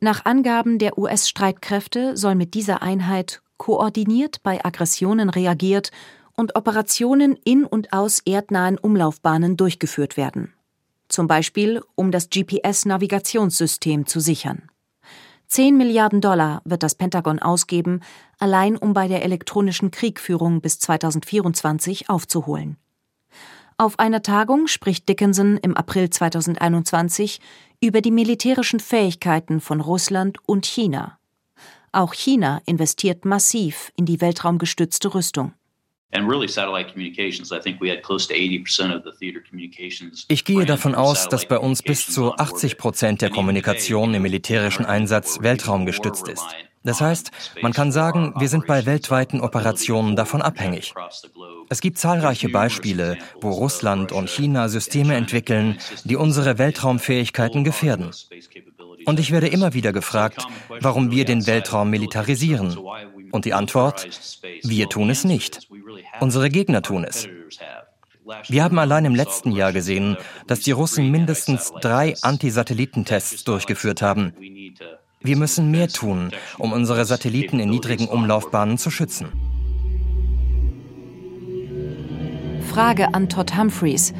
Nach 0.00 0.24
Angaben 0.24 0.78
der 0.78 0.98
US-Streitkräfte 0.98 2.16
soll 2.16 2.36
mit 2.36 2.54
dieser 2.54 2.82
Einheit 2.82 3.42
koordiniert 3.56 4.42
bei 4.42 4.64
Aggressionen 4.64 5.30
reagiert 5.30 5.90
und 6.36 6.56
Operationen 6.56 7.36
in 7.44 7.64
und 7.64 7.92
aus 7.92 8.20
erdnahen 8.24 8.78
Umlaufbahnen 8.78 9.56
durchgeführt 9.56 10.16
werden. 10.16 10.52
Zum 11.08 11.26
Beispiel, 11.26 11.82
um 11.94 12.10
das 12.10 12.30
GPS-Navigationssystem 12.30 14.06
zu 14.06 14.20
sichern. 14.20 14.70
10 15.48 15.76
Milliarden 15.76 16.20
Dollar 16.20 16.62
wird 16.64 16.82
das 16.82 16.94
Pentagon 16.94 17.38
ausgeben, 17.38 18.00
allein 18.38 18.76
um 18.76 18.92
bei 18.92 19.06
der 19.08 19.22
elektronischen 19.22 19.90
Kriegführung 19.90 20.60
bis 20.60 20.80
2024 20.80 22.08
aufzuholen. 22.08 22.76
Auf 23.76 23.98
einer 23.98 24.22
Tagung 24.22 24.66
spricht 24.68 25.08
Dickinson 25.08 25.56
im 25.56 25.76
April 25.76 26.08
2021 26.08 27.40
über 27.80 28.00
die 28.00 28.12
militärischen 28.12 28.80
Fähigkeiten 28.80 29.60
von 29.60 29.80
Russland 29.80 30.38
und 30.46 30.64
China. 30.64 31.18
Auch 31.92 32.14
China 32.14 32.60
investiert 32.66 33.24
massiv 33.24 33.92
in 33.96 34.06
die 34.06 34.20
weltraumgestützte 34.20 35.14
Rüstung. 35.14 35.52
Ich 40.28 40.44
gehe 40.44 40.64
davon 40.64 40.94
aus, 40.94 41.28
dass 41.28 41.46
bei 41.46 41.58
uns 41.58 41.82
bis 41.82 42.06
zu 42.06 42.34
80 42.34 42.78
Prozent 42.78 43.20
der 43.20 43.30
Kommunikation 43.30 44.14
im 44.14 44.22
militärischen 44.22 44.86
Einsatz 44.86 45.38
weltraumgestützt 45.40 46.28
ist. 46.28 46.44
Das 46.84 47.00
heißt, 47.00 47.30
man 47.62 47.72
kann 47.72 47.90
sagen, 47.90 48.34
wir 48.38 48.48
sind 48.48 48.66
bei 48.66 48.84
weltweiten 48.84 49.40
Operationen 49.40 50.16
davon 50.16 50.42
abhängig. 50.42 50.94
Es 51.70 51.80
gibt 51.80 51.98
zahlreiche 51.98 52.50
Beispiele, 52.50 53.16
wo 53.40 53.50
Russland 53.50 54.12
und 54.12 54.28
China 54.28 54.68
Systeme 54.68 55.14
entwickeln, 55.14 55.78
die 56.04 56.16
unsere 56.16 56.58
Weltraumfähigkeiten 56.58 57.64
gefährden. 57.64 58.10
Und 59.06 59.18
ich 59.18 59.32
werde 59.32 59.48
immer 59.48 59.74
wieder 59.74 59.92
gefragt, 59.92 60.46
warum 60.80 61.10
wir 61.10 61.24
den 61.24 61.46
Weltraum 61.46 61.90
militarisieren. 61.90 62.76
Und 63.34 63.46
die 63.46 63.52
Antwort, 63.52 64.06
wir 64.62 64.88
tun 64.88 65.10
es 65.10 65.24
nicht. 65.24 65.68
Unsere 66.20 66.50
Gegner 66.50 66.82
tun 66.82 67.02
es. 67.02 67.26
Wir 68.46 68.62
haben 68.62 68.78
allein 68.78 69.06
im 69.06 69.16
letzten 69.16 69.50
Jahr 69.50 69.72
gesehen, 69.72 70.16
dass 70.46 70.60
die 70.60 70.70
Russen 70.70 71.10
mindestens 71.10 71.72
drei 71.80 72.14
Anti-Satellitentests 72.22 73.42
durchgeführt 73.42 74.02
haben. 74.02 74.34
Wir 75.20 75.36
müssen 75.36 75.72
mehr 75.72 75.88
tun, 75.88 76.30
um 76.58 76.72
unsere 76.72 77.04
Satelliten 77.06 77.58
in 77.58 77.70
niedrigen 77.70 78.06
Umlaufbahnen 78.06 78.78
zu 78.78 78.92
schützen. 78.92 79.32
Frage 82.70 83.14
an 83.14 83.28
Todd 83.28 83.56
Humphreys. 83.56 84.14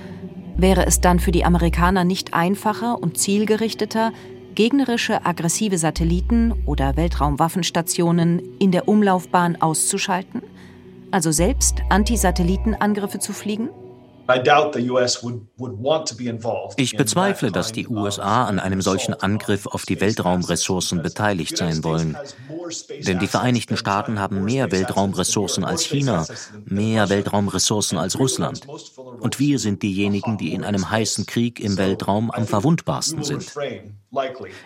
Wäre 0.57 0.87
es 0.87 1.01
dann 1.01 1.21
für 1.21 1.31
die 1.31 1.45
Amerikaner 1.45 2.03
nicht 2.03 2.35
einfacher 2.35 3.01
und 3.01 3.17
zielgerichteter, 3.17 4.13
gegnerische 4.55 5.25
aggressive 5.25 5.79
Satelliten 5.79 6.53
oder 6.67 6.97
Weltraumwaffenstationen 6.97 8.41
in 8.59 8.71
der 8.71 8.89
Umlaufbahn 8.89 9.61
auszuschalten? 9.61 10.43
Also 11.11 11.31
selbst 11.33 11.83
Anti-Satellitenangriffe 11.91 13.19
zu 13.19 13.33
fliegen? 13.33 13.69
Ich 16.77 16.97
bezweifle, 16.97 17.53
dass 17.53 17.73
die 17.73 17.89
USA 17.89 18.45
an 18.47 18.59
einem 18.59 18.81
solchen 18.81 19.15
Angriff 19.15 19.67
auf 19.67 19.85
die 19.85 20.01
Weltraumressourcen 20.01 21.03
beteiligt 21.03 21.57
sein 21.57 21.85
wollen. 21.85 22.17
Denn 23.07 23.19
die 23.19 23.27
Vereinigten 23.27 23.77
Staaten 23.77 24.19
haben 24.19 24.45
mehr 24.45 24.73
Weltraumressourcen 24.73 25.65
als 25.65 25.83
China, 25.83 26.27
mehr 26.65 27.11
Weltraumressourcen 27.11 27.99
als 27.99 28.19
Russland. 28.19 28.67
Und 29.21 29.39
wir 29.39 29.59
sind 29.59 29.83
diejenigen, 29.83 30.39
die 30.39 30.55
in 30.55 30.65
einem 30.65 30.91
heißen 30.91 31.27
Krieg 31.27 31.61
im 31.61 31.77
Weltraum 31.77 32.31
am 32.31 32.47
verwundbarsten 32.47 33.23
sind. 33.23 33.53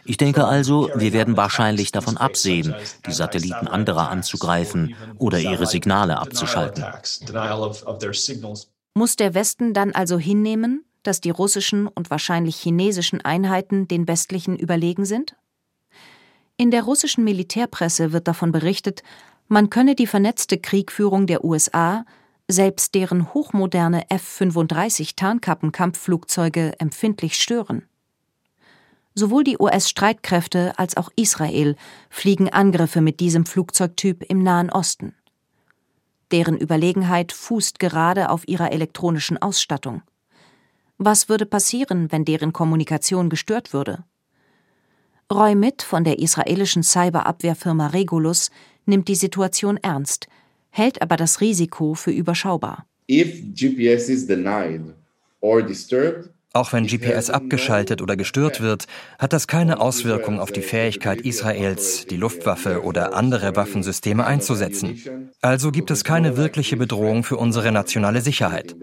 Ich 0.04 0.16
denke 0.18 0.44
also, 0.44 0.90
wir 0.94 1.12
werden 1.12 1.36
wahrscheinlich 1.36 1.90
davon 1.90 2.16
absehen, 2.16 2.74
die 3.06 3.12
Satelliten 3.12 3.66
anderer 3.66 4.10
anzugreifen 4.10 4.94
oder 5.16 5.38
ihre 5.38 5.66
Signale 5.66 6.18
abzuschalten. 6.18 6.84
Muss 8.98 9.14
der 9.14 9.32
Westen 9.32 9.74
dann 9.74 9.92
also 9.92 10.18
hinnehmen, 10.18 10.84
dass 11.04 11.20
die 11.20 11.30
russischen 11.30 11.86
und 11.86 12.10
wahrscheinlich 12.10 12.56
chinesischen 12.56 13.24
Einheiten 13.24 13.86
den 13.86 14.08
westlichen 14.08 14.56
überlegen 14.56 15.04
sind? 15.04 15.36
In 16.56 16.72
der 16.72 16.82
russischen 16.82 17.22
Militärpresse 17.22 18.12
wird 18.12 18.26
davon 18.26 18.50
berichtet, 18.50 19.04
man 19.46 19.70
könne 19.70 19.94
die 19.94 20.08
vernetzte 20.08 20.58
Kriegführung 20.58 21.28
der 21.28 21.44
USA, 21.44 22.04
selbst 22.48 22.96
deren 22.96 23.32
hochmoderne 23.34 24.10
F-35 24.10 25.14
Tarnkappenkampfflugzeuge 25.14 26.72
empfindlich 26.80 27.40
stören. 27.40 27.84
Sowohl 29.14 29.44
die 29.44 29.58
US-Streitkräfte 29.60 30.76
als 30.76 30.96
auch 30.96 31.10
Israel 31.14 31.76
fliegen 32.10 32.48
Angriffe 32.48 33.00
mit 33.00 33.20
diesem 33.20 33.46
Flugzeugtyp 33.46 34.24
im 34.28 34.42
Nahen 34.42 34.70
Osten. 34.70 35.14
Deren 36.30 36.58
Überlegenheit 36.58 37.32
fußt 37.32 37.78
gerade 37.78 38.30
auf 38.30 38.46
ihrer 38.46 38.72
elektronischen 38.72 39.38
Ausstattung. 39.38 40.02
Was 40.98 41.28
würde 41.28 41.46
passieren, 41.46 42.10
wenn 42.12 42.24
deren 42.24 42.52
Kommunikation 42.52 43.30
gestört 43.30 43.72
würde? 43.72 44.04
Roy 45.32 45.54
Mitt 45.54 45.82
von 45.82 46.04
der 46.04 46.18
israelischen 46.18 46.82
Cyberabwehrfirma 46.82 47.88
Regulus 47.88 48.50
nimmt 48.86 49.08
die 49.08 49.14
Situation 49.14 49.76
ernst, 49.76 50.26
hält 50.70 51.02
aber 51.02 51.16
das 51.16 51.40
Risiko 51.40 51.94
für 51.94 52.10
überschaubar. 52.10 52.86
If 53.10 53.42
GPS 53.54 54.08
is 54.08 54.26
denied 54.26 54.94
or 55.40 55.62
disturbed, 55.62 56.30
auch 56.58 56.72
wenn 56.72 56.86
GPS 56.86 57.30
abgeschaltet 57.30 58.02
oder 58.02 58.16
gestört 58.16 58.60
wird, 58.60 58.86
hat 59.18 59.32
das 59.32 59.46
keine 59.46 59.80
Auswirkung 59.80 60.40
auf 60.40 60.52
die 60.52 60.62
Fähigkeit 60.62 61.20
Israels, 61.22 62.06
die 62.06 62.16
Luftwaffe 62.16 62.82
oder 62.82 63.14
andere 63.14 63.56
Waffensysteme 63.56 64.26
einzusetzen. 64.26 65.30
Also 65.40 65.70
gibt 65.70 65.90
es 65.90 66.04
keine 66.04 66.36
wirkliche 66.36 66.76
Bedrohung 66.76 67.24
für 67.24 67.36
unsere 67.36 67.72
nationale 67.72 68.20
Sicherheit. 68.20 68.74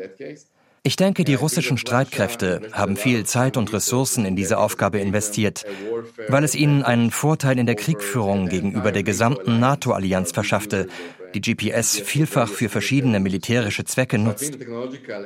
Ich 0.88 0.98
denke, 0.98 1.24
die 1.24 1.34
russischen 1.34 1.80
Streitkräfte 1.80 2.62
haben 2.72 2.96
viel 2.96 3.26
Zeit 3.26 3.58
und 3.58 3.74
Ressourcen 3.74 4.24
in 4.24 4.36
diese 4.36 4.60
Aufgabe 4.60 5.00
investiert, 5.00 5.66
weil 6.28 6.44
es 6.44 6.54
ihnen 6.54 6.84
einen 6.84 7.10
Vorteil 7.10 7.58
in 7.58 7.66
der 7.66 7.74
Kriegführung 7.74 8.50
gegenüber 8.50 8.92
der 8.92 9.02
gesamten 9.02 9.60
NATO-Allianz 9.60 10.32
verschaffte, 10.32 10.88
die 11.36 11.42
GPS 11.42 12.00
vielfach 12.00 12.48
für 12.48 12.70
verschiedene 12.70 13.20
militärische 13.20 13.84
Zwecke 13.84 14.18
nutzt. 14.18 14.58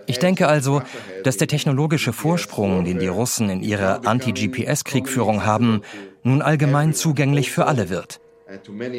Ich 0.07 0.19
denke 0.19 0.47
also, 0.47 0.81
dass 1.23 1.37
der 1.37 1.47
technologische 1.47 2.13
Vorsprung, 2.13 2.83
den 2.85 2.99
die 2.99 3.07
Russen 3.07 3.49
in 3.49 3.61
ihrer 3.61 4.05
Anti-GPS-Kriegführung 4.05 5.45
haben, 5.45 5.81
nun 6.23 6.41
allgemein 6.41 6.93
zugänglich 6.93 7.51
für 7.51 7.67
alle 7.67 7.89
wird. 7.89 8.19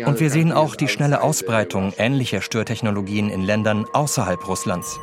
Und 0.06 0.20
wir 0.20 0.30
sehen 0.30 0.52
auch 0.52 0.76
die 0.76 0.88
schnelle 0.88 1.22
Ausbreitung 1.22 1.92
ähnlicher 1.98 2.40
Störtechnologien 2.40 3.30
in 3.30 3.42
Ländern 3.42 3.84
außerhalb 3.92 4.46
Russlands. 4.46 5.00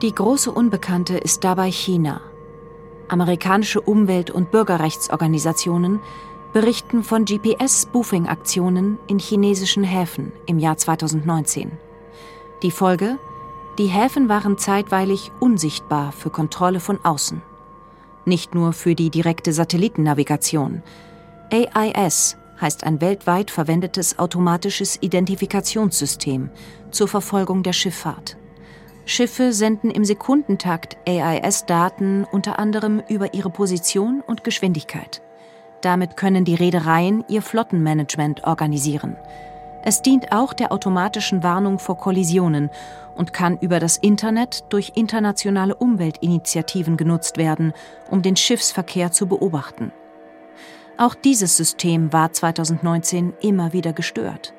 Die 0.00 0.14
große 0.14 0.50
Unbekannte 0.50 1.18
ist 1.18 1.44
dabei 1.44 1.70
China. 1.70 2.22
Amerikanische 3.08 3.80
Umwelt- 3.80 4.30
und 4.30 4.50
Bürgerrechtsorganisationen 4.50 6.00
berichten 6.60 7.04
von 7.04 7.24
GPS-Spoofing-Aktionen 7.24 8.98
in 9.06 9.20
chinesischen 9.20 9.84
Häfen 9.84 10.32
im 10.46 10.58
Jahr 10.58 10.76
2019. 10.76 11.70
Die 12.64 12.72
Folge? 12.72 13.16
Die 13.78 13.86
Häfen 13.86 14.28
waren 14.28 14.58
zeitweilig 14.58 15.30
unsichtbar 15.38 16.10
für 16.10 16.30
Kontrolle 16.30 16.80
von 16.80 16.98
außen. 17.04 17.42
Nicht 18.24 18.56
nur 18.56 18.72
für 18.72 18.96
die 18.96 19.08
direkte 19.08 19.52
Satellitennavigation. 19.52 20.82
AIS 21.52 22.36
heißt 22.60 22.82
ein 22.82 23.00
weltweit 23.00 23.52
verwendetes 23.52 24.18
automatisches 24.18 25.00
Identifikationssystem 25.00 26.50
zur 26.90 27.06
Verfolgung 27.06 27.62
der 27.62 27.72
Schifffahrt. 27.72 28.36
Schiffe 29.06 29.52
senden 29.52 29.92
im 29.92 30.04
Sekundentakt 30.04 30.96
AIS-Daten 31.06 32.24
unter 32.24 32.58
anderem 32.58 33.00
über 33.08 33.32
ihre 33.32 33.50
Position 33.50 34.24
und 34.26 34.42
Geschwindigkeit. 34.42 35.22
Damit 35.80 36.16
können 36.16 36.44
die 36.44 36.54
Reedereien 36.54 37.24
ihr 37.28 37.42
Flottenmanagement 37.42 38.44
organisieren. 38.44 39.16
Es 39.82 40.02
dient 40.02 40.32
auch 40.32 40.52
der 40.52 40.72
automatischen 40.72 41.42
Warnung 41.42 41.78
vor 41.78 41.96
Kollisionen 41.96 42.68
und 43.14 43.32
kann 43.32 43.58
über 43.58 43.78
das 43.78 43.96
Internet 43.96 44.64
durch 44.70 44.92
internationale 44.96 45.74
Umweltinitiativen 45.74 46.96
genutzt 46.96 47.36
werden, 47.36 47.72
um 48.10 48.22
den 48.22 48.36
Schiffsverkehr 48.36 49.12
zu 49.12 49.26
beobachten. 49.26 49.92
Auch 50.96 51.14
dieses 51.14 51.56
System 51.56 52.12
war 52.12 52.32
2019 52.32 53.34
immer 53.40 53.72
wieder 53.72 53.92
gestört. 53.92 54.52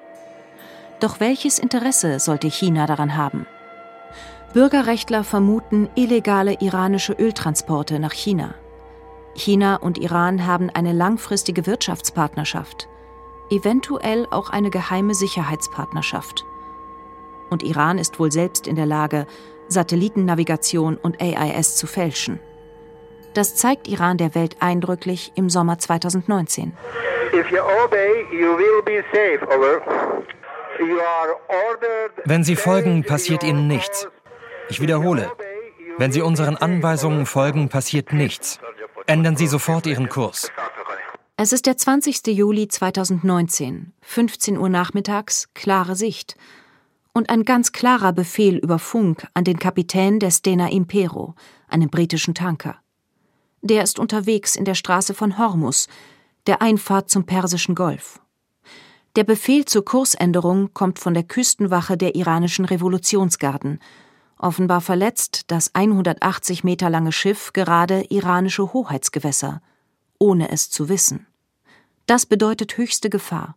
Doch 1.02 1.20
welches 1.20 1.60
Interesse 1.60 2.20
sollte 2.20 2.48
China 2.48 2.86
daran 2.86 3.18
haben? 3.18 3.46
Bürgerrechtler 4.54 5.24
vermuten 5.24 5.90
illegale 5.96 6.56
iranische 6.60 7.14
Öltransporte 7.14 8.00
nach 8.00 8.14
China. 8.14 8.56
China 9.40 9.78
und 9.78 9.98
Iran 9.98 10.46
haben 10.46 10.70
eine 10.70 10.94
langfristige 10.94 11.66
Wirtschaftspartnerschaft, 11.66 12.88
eventuell 13.50 14.28
auch 14.30 14.50
eine 14.50 14.70
geheime 14.70 15.16
Sicherheitspartnerschaft. 15.16 16.46
Und 17.50 17.64
Iran 17.64 17.98
ist 17.98 18.20
wohl 18.20 18.32
selbst 18.32 18.68
in 18.68 18.76
der 18.76 18.86
Lage, 18.86 19.26
Satellitennavigation 19.68 20.98
und 20.98 21.22
AIS 21.22 21.76
zu 21.76 21.88
fälschen. 21.88 22.40
Das 23.34 23.56
zeigt 23.56 23.88
Iran 23.88 24.18
der 24.18 24.36
Welt 24.36 24.58
eindrücklich 24.60 25.32
im 25.36 25.50
Sommer 25.50 25.78
2019. 25.78 26.74
Wenn 32.26 32.44
Sie 32.44 32.56
folgen, 32.56 33.04
passiert 33.04 33.44
Ihnen 33.44 33.68
nichts. 33.68 34.08
Ich 34.70 34.82
wiederhole, 34.82 35.32
wenn 35.98 36.12
Sie 36.12 36.22
unseren 36.22 36.58
Anweisungen 36.58 37.26
folgen, 37.26 37.70
passiert 37.70 38.14
nichts. 38.14 38.60
Ändern 39.10 39.36
Sie 39.36 39.48
sofort 39.48 39.88
Ihren 39.88 40.08
Kurs. 40.08 40.52
Es 41.36 41.52
ist 41.52 41.66
der 41.66 41.76
20. 41.76 42.28
Juli 42.28 42.68
2019, 42.68 43.92
15 44.02 44.56
Uhr 44.56 44.70
nachmittags, 44.70 45.50
klare 45.56 45.96
Sicht. 45.96 46.36
Und 47.12 47.32
ein 47.32 47.44
ganz 47.44 47.72
klarer 47.72 48.14
Befehl 48.14 48.58
über 48.58 48.78
Funk 48.78 49.26
an 49.34 49.46
den 49.46 49.58
Kapitän 49.58 50.20
der 50.20 50.30
Stena 50.30 50.70
Impero, 50.70 51.34
einem 51.68 51.90
britischen 51.90 52.36
Tanker. 52.36 52.76
Der 53.64 53.82
ist 53.82 53.98
unterwegs 53.98 54.56
in 54.56 54.64
der 54.64 54.76
Straße 54.76 55.16
von 55.16 55.40
Hormus, 55.40 55.88
der 56.46 56.62
Einfahrt 56.62 57.10
zum 57.10 57.26
Persischen 57.26 57.74
Golf. 57.74 58.22
Der 59.16 59.24
Befehl 59.24 59.66
zur 59.66 59.84
Kursänderung 59.84 60.76
kommt 60.76 61.00
von 61.00 61.16
der 61.16 61.24
Küstenwache 61.24 61.98
der 61.98 62.14
iranischen 62.14 62.66
Revolutionsgarden 62.66 63.80
offenbar 64.40 64.82
verletzt 64.82 65.52
das 65.52 65.76
180 65.76 66.64
Meter 66.64 66.90
lange 66.90 67.12
Schiff 67.12 67.54
gerade 67.54 68.06
iranische 68.10 68.74
Hoheitsgewässer, 68.74 69.62
ohne 70.18 70.52
es 70.52 70.70
zu 70.72 70.90
wissen. 70.90 71.28
Das 72.08 72.26
bedeutet 72.26 72.78
höchste 72.78 73.10
Gefahr. 73.10 73.56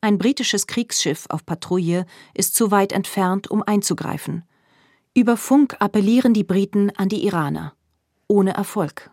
Ein 0.00 0.18
britisches 0.18 0.66
Kriegsschiff 0.66 1.26
auf 1.28 1.44
Patrouille 1.44 2.06
ist 2.34 2.54
zu 2.54 2.70
weit 2.70 2.92
entfernt, 2.92 3.50
um 3.50 3.62
einzugreifen. 3.62 4.44
Über 5.14 5.36
Funk 5.36 5.76
appellieren 5.80 6.34
die 6.34 6.44
Briten 6.44 6.92
an 6.96 7.08
die 7.08 7.24
Iraner. 7.24 7.74
Ohne 8.28 8.54
Erfolg. 8.54 9.10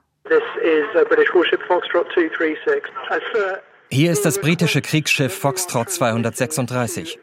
Hier 3.89 4.11
ist 4.11 4.25
das 4.25 4.39
britische 4.39 4.81
Kriegsschiff 4.81 5.33
Foxtrot 5.33 5.89
236. 5.89 7.19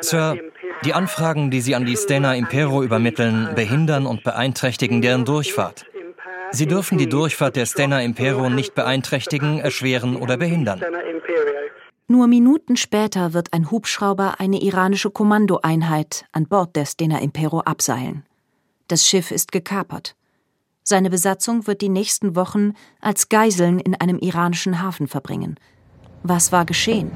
Sir, 0.00 0.36
die 0.84 0.94
Anfragen, 0.94 1.50
die 1.50 1.60
Sie 1.60 1.74
an 1.74 1.84
die 1.84 1.96
Stena 1.96 2.34
Impero 2.34 2.82
übermitteln, 2.82 3.50
behindern 3.54 4.06
und 4.06 4.24
beeinträchtigen 4.24 5.02
deren 5.02 5.24
Durchfahrt. 5.24 5.84
Sie 6.50 6.66
dürfen 6.66 6.98
die 6.98 7.08
Durchfahrt 7.08 7.56
der 7.56 7.66
Stena 7.66 8.02
Impero 8.02 8.50
nicht 8.50 8.74
beeinträchtigen, 8.74 9.58
erschweren 9.58 10.16
oder 10.16 10.36
behindern. 10.36 10.82
Nur 12.08 12.26
Minuten 12.26 12.76
später 12.76 13.32
wird 13.32 13.52
ein 13.54 13.70
Hubschrauber 13.70 14.38
eine 14.38 14.60
iranische 14.62 15.10
Kommandoeinheit 15.10 16.26
an 16.32 16.46
Bord 16.46 16.76
der 16.76 16.84
Stena 16.84 17.20
Impero 17.20 17.60
abseilen. 17.60 18.24
Das 18.88 19.06
Schiff 19.06 19.30
ist 19.30 19.52
gekapert. 19.52 20.14
Seine 20.82 21.10
Besatzung 21.10 21.66
wird 21.66 21.80
die 21.80 21.88
nächsten 21.88 22.36
Wochen 22.36 22.74
als 23.00 23.28
Geiseln 23.28 23.78
in 23.78 23.94
einem 23.94 24.18
iranischen 24.18 24.82
Hafen 24.82 25.06
verbringen. 25.06 25.58
Was 26.22 26.52
war 26.52 26.64
geschehen? 26.64 27.10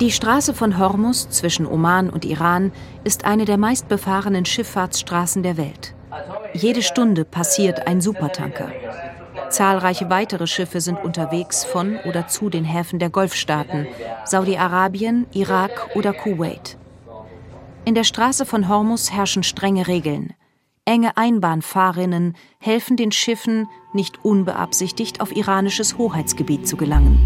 Die 0.00 0.12
Straße 0.12 0.54
von 0.54 0.78
Hormus 0.78 1.28
zwischen 1.30 1.66
Oman 1.66 2.10
und 2.10 2.24
Iran 2.24 2.72
ist 3.04 3.24
eine 3.24 3.44
der 3.44 3.58
meistbefahrenen 3.58 4.44
Schifffahrtsstraßen 4.44 5.42
der 5.42 5.56
Welt. 5.56 5.94
Jede 6.54 6.82
Stunde 6.82 7.24
passiert 7.24 7.86
ein 7.86 8.00
Supertanker. 8.00 8.70
Zahlreiche 9.50 10.10
weitere 10.10 10.46
Schiffe 10.46 10.80
sind 10.80 11.02
unterwegs 11.02 11.64
von 11.64 11.98
oder 12.04 12.28
zu 12.28 12.50
den 12.50 12.64
Häfen 12.64 12.98
der 12.98 13.10
Golfstaaten, 13.10 13.86
Saudi-Arabien, 14.24 15.26
Irak 15.32 15.90
oder 15.94 16.12
Kuwait. 16.12 16.76
In 17.84 17.94
der 17.94 18.04
Straße 18.04 18.44
von 18.44 18.68
Hormus 18.68 19.10
herrschen 19.12 19.42
strenge 19.42 19.86
Regeln. 19.86 20.34
Enge 20.88 21.18
Einbahnfahrrinnen 21.18 22.34
helfen 22.60 22.96
den 22.96 23.12
Schiffen, 23.12 23.68
nicht 23.92 24.24
unbeabsichtigt 24.24 25.20
auf 25.20 25.36
iranisches 25.36 25.98
Hoheitsgebiet 25.98 26.66
zu 26.66 26.78
gelangen. 26.78 27.18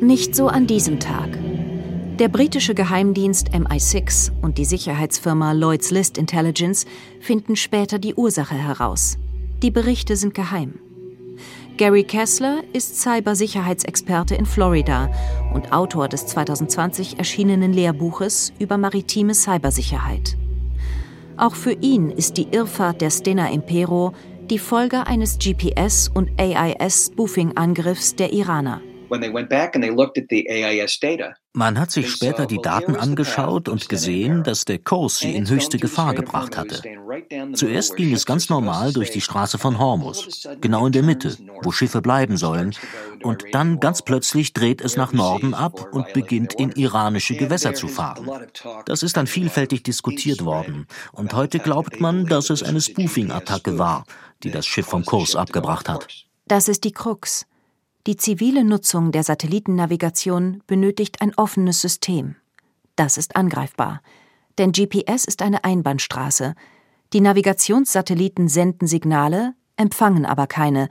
Nicht 0.00 0.34
so 0.34 0.48
an 0.48 0.66
diesem 0.66 1.00
Tag. 1.00 1.38
Der 2.18 2.28
britische 2.28 2.74
Geheimdienst 2.74 3.50
MI6 3.50 4.32
und 4.40 4.56
die 4.56 4.64
Sicherheitsfirma 4.64 5.52
Lloyds 5.52 5.90
List 5.90 6.16
Intelligence 6.16 6.86
finden 7.20 7.56
später 7.56 7.98
die 7.98 8.14
Ursache 8.14 8.54
heraus. 8.54 9.18
Die 9.62 9.70
Berichte 9.70 10.16
sind 10.16 10.32
geheim. 10.32 10.78
Gary 11.76 12.04
Kessler 12.04 12.62
ist 12.72 13.02
Cybersicherheitsexperte 13.02 14.34
in 14.34 14.46
Florida 14.46 15.10
und 15.52 15.74
Autor 15.74 16.08
des 16.08 16.26
2020 16.26 17.18
erschienenen 17.18 17.74
Lehrbuches 17.74 18.54
über 18.58 18.78
maritime 18.78 19.34
Cybersicherheit. 19.34 20.38
Auch 21.42 21.56
für 21.56 21.72
ihn 21.72 22.10
ist 22.10 22.36
die 22.36 22.46
Irrfahrt 22.52 23.00
der 23.00 23.10
Stena 23.10 23.50
Impero 23.50 24.12
die 24.48 24.60
Folge 24.60 25.08
eines 25.08 25.40
GPS- 25.40 26.08
und 26.08 26.30
AIS-Spoofing-Angriffs 26.38 28.14
der 28.14 28.32
Iraner. 28.32 28.80
Man 31.54 31.78
hat 31.78 31.90
sich 31.90 32.10
später 32.10 32.46
die 32.46 32.62
Daten 32.62 32.96
angeschaut 32.96 33.68
und 33.68 33.90
gesehen, 33.90 34.42
dass 34.42 34.64
der 34.64 34.78
Kurs 34.78 35.18
sie 35.18 35.34
in 35.34 35.46
höchste 35.46 35.76
Gefahr 35.76 36.14
gebracht 36.14 36.56
hatte. 36.56 36.80
Zuerst 37.52 37.96
ging 37.96 38.14
es 38.14 38.24
ganz 38.24 38.48
normal 38.48 38.94
durch 38.94 39.10
die 39.10 39.20
Straße 39.20 39.58
von 39.58 39.78
Hormus, 39.78 40.48
genau 40.62 40.86
in 40.86 40.92
der 40.92 41.02
Mitte, 41.02 41.36
wo 41.62 41.70
Schiffe 41.70 42.00
bleiben 42.00 42.38
sollen, 42.38 42.74
und 43.22 43.44
dann 43.52 43.80
ganz 43.80 44.00
plötzlich 44.00 44.54
dreht 44.54 44.80
es 44.80 44.96
nach 44.96 45.12
Norden 45.12 45.52
ab 45.52 45.92
und 45.92 46.12
beginnt 46.14 46.54
in 46.54 46.72
iranische 46.72 47.36
Gewässer 47.36 47.74
zu 47.74 47.86
fahren. 47.86 48.30
Das 48.86 49.02
ist 49.02 49.18
dann 49.18 49.26
vielfältig 49.26 49.82
diskutiert 49.82 50.46
worden, 50.46 50.86
und 51.12 51.34
heute 51.34 51.58
glaubt 51.58 52.00
man, 52.00 52.24
dass 52.24 52.48
es 52.48 52.62
eine 52.62 52.80
Spoofing-Attacke 52.80 53.78
war, 53.78 54.04
die 54.42 54.50
das 54.50 54.66
Schiff 54.66 54.86
vom 54.86 55.04
Kurs 55.04 55.36
abgebracht 55.36 55.90
hat. 55.90 56.08
Das 56.48 56.68
ist 56.68 56.84
die 56.84 56.92
Krux. 56.92 57.46
Die 58.08 58.16
zivile 58.16 58.64
Nutzung 58.64 59.12
der 59.12 59.22
Satellitennavigation 59.22 60.60
benötigt 60.66 61.22
ein 61.22 61.34
offenes 61.36 61.80
System. 61.80 62.34
Das 62.96 63.16
ist 63.16 63.36
angreifbar. 63.36 64.02
Denn 64.58 64.72
GPS 64.72 65.24
ist 65.24 65.40
eine 65.40 65.62
Einbahnstraße. 65.62 66.54
Die 67.12 67.20
Navigationssatelliten 67.20 68.48
senden 68.48 68.88
Signale, 68.88 69.54
empfangen 69.76 70.26
aber 70.26 70.48
keine. 70.48 70.88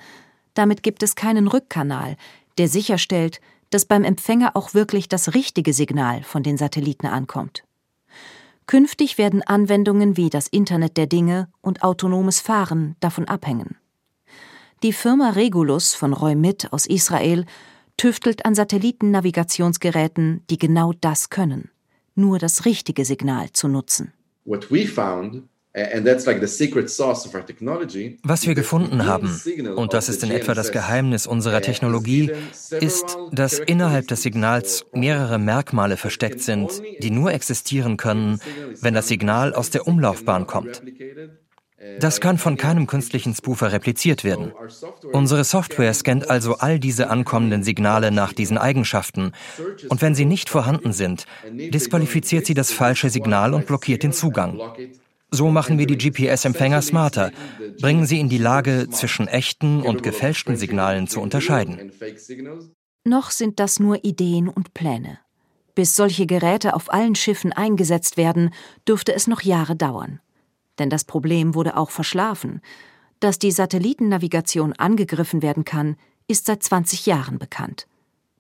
Damit 0.54 0.84
gibt 0.84 1.04
es 1.04 1.16
keinen 1.16 1.48
Rückkanal, 1.48 2.16
der 2.58 2.70
sicherstellt, 2.70 3.42
dass 3.72 3.86
beim 3.86 4.06
Empfänger 4.06 4.56
auch 4.56 4.74
wirklich 4.74 5.10
das 5.10 5.34
richtige 5.34 5.74
Signal 5.74 6.24
von 6.24 6.44
den 6.44 6.58
Satelliten 6.58 7.08
ankommt. 7.08 7.64
Künftig 8.68 9.18
werden 9.18 9.44
Anwendungen 9.44 10.16
wie 10.16 10.30
das 10.30 10.48
Internet 10.48 10.96
der 10.96 11.08
Dinge 11.08 11.50
und 11.60 11.84
autonomes 11.84 12.40
Fahren 12.40 12.96
davon 13.02 13.28
abhängen. 13.28 13.76
Die 14.84 14.94
Firma 14.94 15.30
Regulus 15.30 15.94
von 15.94 16.12
Roy 16.12 16.34
Mitt 16.34 16.74
aus 16.74 16.88
Israel 16.88 17.46
tüftelt 17.98 18.48
an 18.48 18.56
Satellitennavigationsgeräten, 18.56 20.42
die 20.50 20.58
genau 20.58 20.92
das 21.00 21.30
können, 21.30 21.70
nur 22.16 22.40
das 22.40 22.66
richtige 22.66 23.06
Signal 23.06 23.52
zu 23.52 23.68
nutzen. 23.68 24.12
Was 24.44 24.72
wir 28.48 28.56
gefunden 28.56 29.06
haben, 29.06 29.42
und 29.76 29.94
das 29.94 30.10
ist 30.10 30.24
in 30.24 30.32
etwa 30.32 30.56
das 30.56 30.72
Geheimnis 30.72 31.28
unserer 31.28 31.62
Technologie, 31.62 32.32
ist, 32.80 33.20
dass 33.32 33.60
innerhalb 33.60 34.08
des 34.08 34.24
Signals 34.24 34.84
mehrere 34.94 35.38
Merkmale 35.38 35.96
versteckt 35.96 36.42
sind, 36.42 36.82
die 37.04 37.12
nur 37.12 37.32
existieren 37.32 37.98
können, 37.98 38.40
wenn 38.82 38.96
das 38.96 39.08
Signal 39.08 39.54
aus 39.54 39.70
der 39.70 39.88
Umlaufbahn 39.88 40.48
kommt. 40.48 40.82
Das 42.00 42.22
kann 42.22 42.38
von 42.38 42.58
keinem 42.58 42.86
künstlichen 42.88 43.34
Spoofer 43.34 43.72
repliziert 43.72 44.24
werden. 44.24 44.52
Unsere 45.12 45.44
Software 45.44 45.94
scannt 45.94 46.30
also 46.30 46.58
all 46.58 46.80
diese 46.80 47.10
ankommenden 47.10 47.64
Signale 47.64 48.12
nach 48.12 48.34
diesen 48.34 48.58
Eigenschaften. 48.58 49.32
Und 49.90 50.02
wenn 50.02 50.14
sie 50.14 50.26
nicht 50.26 50.50
vorhanden 50.50 50.94
sind, 50.94 51.26
disqualifiziert 51.52 52.46
sie 52.46 52.54
das 52.54 52.72
falsche 52.72 53.10
Signal 53.10 53.54
und 53.54 53.66
blockiert 53.66 54.04
den 54.04 54.14
Zugang. 54.14 54.60
So 55.32 55.50
machen 55.50 55.80
wir 55.80 55.88
die 55.88 55.98
GPS-Empfänger 55.98 56.82
smarter, 56.82 57.32
bringen 57.80 58.06
sie 58.06 58.20
in 58.20 58.30
die 58.30 58.38
Lage, 58.38 58.90
zwischen 58.90 59.28
echten 59.28 59.82
und 59.82 60.04
gefälschten 60.04 60.58
Signalen 60.58 61.08
zu 61.08 61.22
unterscheiden. 61.22 61.92
Noch 63.06 63.32
sind 63.32 63.60
das 63.60 63.80
nur 63.80 64.04
Ideen 64.04 64.50
und 64.50 64.74
Pläne. 64.74 65.20
Bis 65.74 65.96
solche 65.96 66.26
Geräte 66.26 66.74
auf 66.76 66.92
allen 66.92 67.16
Schiffen 67.16 67.54
eingesetzt 67.54 68.18
werden, 68.18 68.54
dürfte 68.88 69.16
es 69.16 69.26
noch 69.26 69.42
Jahre 69.42 69.76
dauern. 69.76 70.20
Denn 70.80 70.90
das 70.90 71.04
Problem 71.04 71.56
wurde 71.56 71.78
auch 71.78 71.90
verschlafen. 71.90 72.62
Dass 73.20 73.40
die 73.40 73.52
Satellitennavigation 73.52 74.74
angegriffen 74.74 75.42
werden 75.42 75.66
kann, 75.66 75.96
ist 76.28 76.46
seit 76.46 76.64
20 76.64 77.06
Jahren 77.06 77.38
bekannt. 77.40 77.88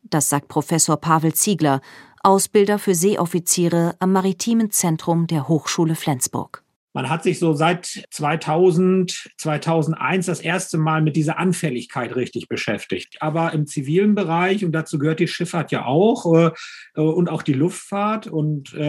Das 0.03 0.29
sagt 0.29 0.47
Professor 0.47 0.97
Pavel 0.97 1.33
Ziegler, 1.33 1.81
Ausbilder 2.23 2.79
für 2.79 2.95
Seeoffiziere 2.95 3.95
am 3.99 4.11
Maritimen 4.11 4.71
Zentrum 4.71 5.27
der 5.27 5.47
Hochschule 5.47 5.95
Flensburg. 5.95 6.63
Man 6.93 7.09
hat 7.09 7.23
sich 7.23 7.39
so 7.39 7.53
seit 7.53 8.05
2000, 8.11 9.29
2001 9.37 10.25
das 10.25 10.41
erste 10.41 10.77
Mal 10.77 11.01
mit 11.01 11.15
dieser 11.15 11.37
Anfälligkeit 11.37 12.15
richtig 12.15 12.47
beschäftigt. 12.49 13.17
Aber 13.21 13.53
im 13.53 13.65
zivilen 13.65 14.13
Bereich, 14.13 14.65
und 14.65 14.73
dazu 14.73 14.99
gehört 14.99 15.19
die 15.19 15.27
Schifffahrt 15.27 15.71
ja 15.71 15.85
auch, 15.85 16.25
äh, 16.33 16.51
äh 16.95 17.01
und 17.01 17.29
auch 17.29 17.43
die 17.43 17.53
Luftfahrt 17.53 18.27
und 18.27 18.73
äh, 18.73 18.81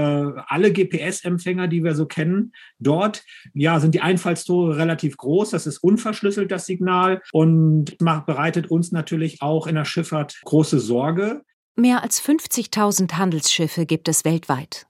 alle 0.47 0.73
GPS-Empfänger, 0.73 1.69
die 1.69 1.85
wir 1.85 1.95
so 1.95 2.07
kennen, 2.07 2.53
dort, 2.79 3.25
ja, 3.55 3.79
sind 3.79 3.95
die 3.95 4.01
Einfallstore 4.01 4.77
relativ 4.77 5.17
groß. 5.17 5.51
Das 5.51 5.67
ist 5.67 5.79
unverschlüsselt, 5.79 6.51
das 6.51 6.67
Signal, 6.67 7.23
und 7.33 8.01
macht, 8.01 8.27
bereitet 8.27 8.71
uns 8.71 8.93
natürlich 8.93 9.43
auch 9.43 9.67
in 9.67 9.77
der 9.77 9.85
Schifffahrt 9.85 10.41
große 10.45 10.81
Sorge. 10.81 11.43
Mehr 11.75 12.03
als 12.03 12.23
50.000 12.23 13.12
Handelsschiffe 13.15 13.87
gibt 13.87 14.09
es 14.09 14.25
weltweit 14.25 14.87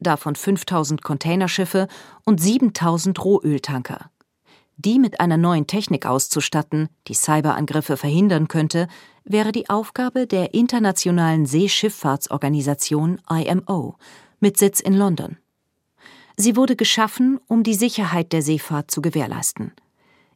davon 0.00 0.34
5000 0.34 1.02
Containerschiffe 1.02 1.88
und 2.24 2.40
7000 2.40 3.24
Rohöltanker. 3.24 4.10
Die 4.76 4.98
mit 4.98 5.20
einer 5.20 5.36
neuen 5.36 5.66
Technik 5.66 6.06
auszustatten, 6.06 6.88
die 7.06 7.14
Cyberangriffe 7.14 7.98
verhindern 7.98 8.48
könnte, 8.48 8.88
wäre 9.24 9.52
die 9.52 9.68
Aufgabe 9.68 10.26
der 10.26 10.54
Internationalen 10.54 11.44
Seeschifffahrtsorganisation 11.44 13.20
IMO 13.28 13.96
mit 14.40 14.56
Sitz 14.56 14.80
in 14.80 14.94
London. 14.94 15.36
Sie 16.36 16.56
wurde 16.56 16.76
geschaffen, 16.76 17.38
um 17.46 17.62
die 17.62 17.74
Sicherheit 17.74 18.32
der 18.32 18.40
Seefahrt 18.40 18.90
zu 18.90 19.02
gewährleisten. 19.02 19.72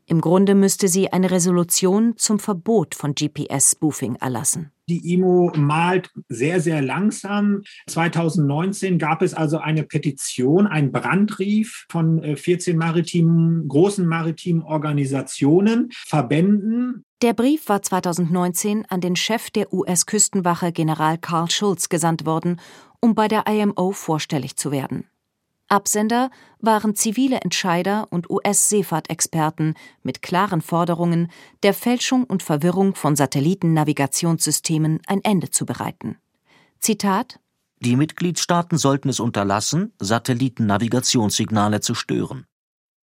Im 0.06 0.20
Grunde 0.20 0.54
müsste 0.54 0.88
sie 0.88 1.12
eine 1.12 1.30
Resolution 1.30 2.14
zum 2.16 2.38
Verbot 2.38 2.94
von 2.94 3.14
GPS-Spoofing 3.14 4.16
erlassen. 4.16 4.70
Die 4.86 5.14
IMO 5.14 5.50
malt 5.56 6.10
sehr, 6.28 6.60
sehr 6.60 6.82
langsam. 6.82 7.62
2019 7.86 8.98
gab 8.98 9.22
es 9.22 9.32
also 9.32 9.56
eine 9.56 9.82
Petition, 9.82 10.66
ein 10.66 10.92
Brandbrief 10.92 11.86
von 11.88 12.36
14 12.36 12.74
äh, 12.74 12.76
maritimen, 12.76 13.66
großen 13.66 14.06
maritimen 14.06 14.62
Organisationen, 14.62 15.88
Verbänden. 15.92 17.04
Der 17.22 17.32
Brief 17.32 17.70
war 17.70 17.80
2019 17.80 18.84
an 18.90 19.00
den 19.00 19.16
Chef 19.16 19.50
der 19.50 19.72
US-Küstenwache 19.72 20.72
General 20.72 21.16
Carl 21.16 21.50
Schulz 21.50 21.88
gesandt 21.88 22.26
worden, 22.26 22.60
um 23.00 23.14
bei 23.14 23.28
der 23.28 23.46
IMO 23.46 23.92
vorstellig 23.92 24.56
zu 24.56 24.70
werden. 24.70 25.06
Absender 25.68 26.30
waren 26.58 26.94
zivile 26.94 27.40
Entscheider 27.40 28.06
und 28.10 28.28
US-Seefahrtexperten 28.28 29.74
mit 30.02 30.22
klaren 30.22 30.60
Forderungen, 30.60 31.30
der 31.62 31.74
Fälschung 31.74 32.24
und 32.24 32.42
Verwirrung 32.42 32.94
von 32.94 33.16
Satellitennavigationssystemen 33.16 35.00
ein 35.06 35.22
Ende 35.24 35.50
zu 35.50 35.64
bereiten. 35.64 36.18
Zitat 36.80 37.40
Die 37.80 37.96
Mitgliedstaaten 37.96 38.76
sollten 38.76 39.08
es 39.08 39.20
unterlassen, 39.20 39.92
Satellitennavigationssignale 40.00 41.80
zu 41.80 41.94
stören. 41.94 42.46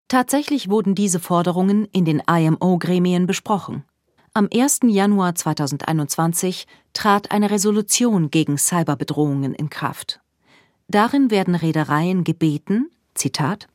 Tatsächlich 0.10 0.70
wurden 0.70 0.96
diese 0.96 1.20
Forderungen 1.20 1.86
in 1.86 2.04
den 2.04 2.22
IMO-Gremien 2.28 3.26
besprochen. 3.26 3.86
Am 4.34 4.50
1. 4.54 4.82
Januar 4.84 5.36
2021 5.36 6.68
trat 6.94 7.32
eine 7.32 7.52
Resolution 7.52 8.32
gegen 8.32 8.58
Cyberbedrohungen 8.58 9.54
in 9.54 9.70
Kraft. 9.70 10.20
Darin 10.90 11.30
werden 11.30 11.54
Reedereien 11.54 12.24
gebeten, 12.24 12.90
Zitat, 13.14 13.68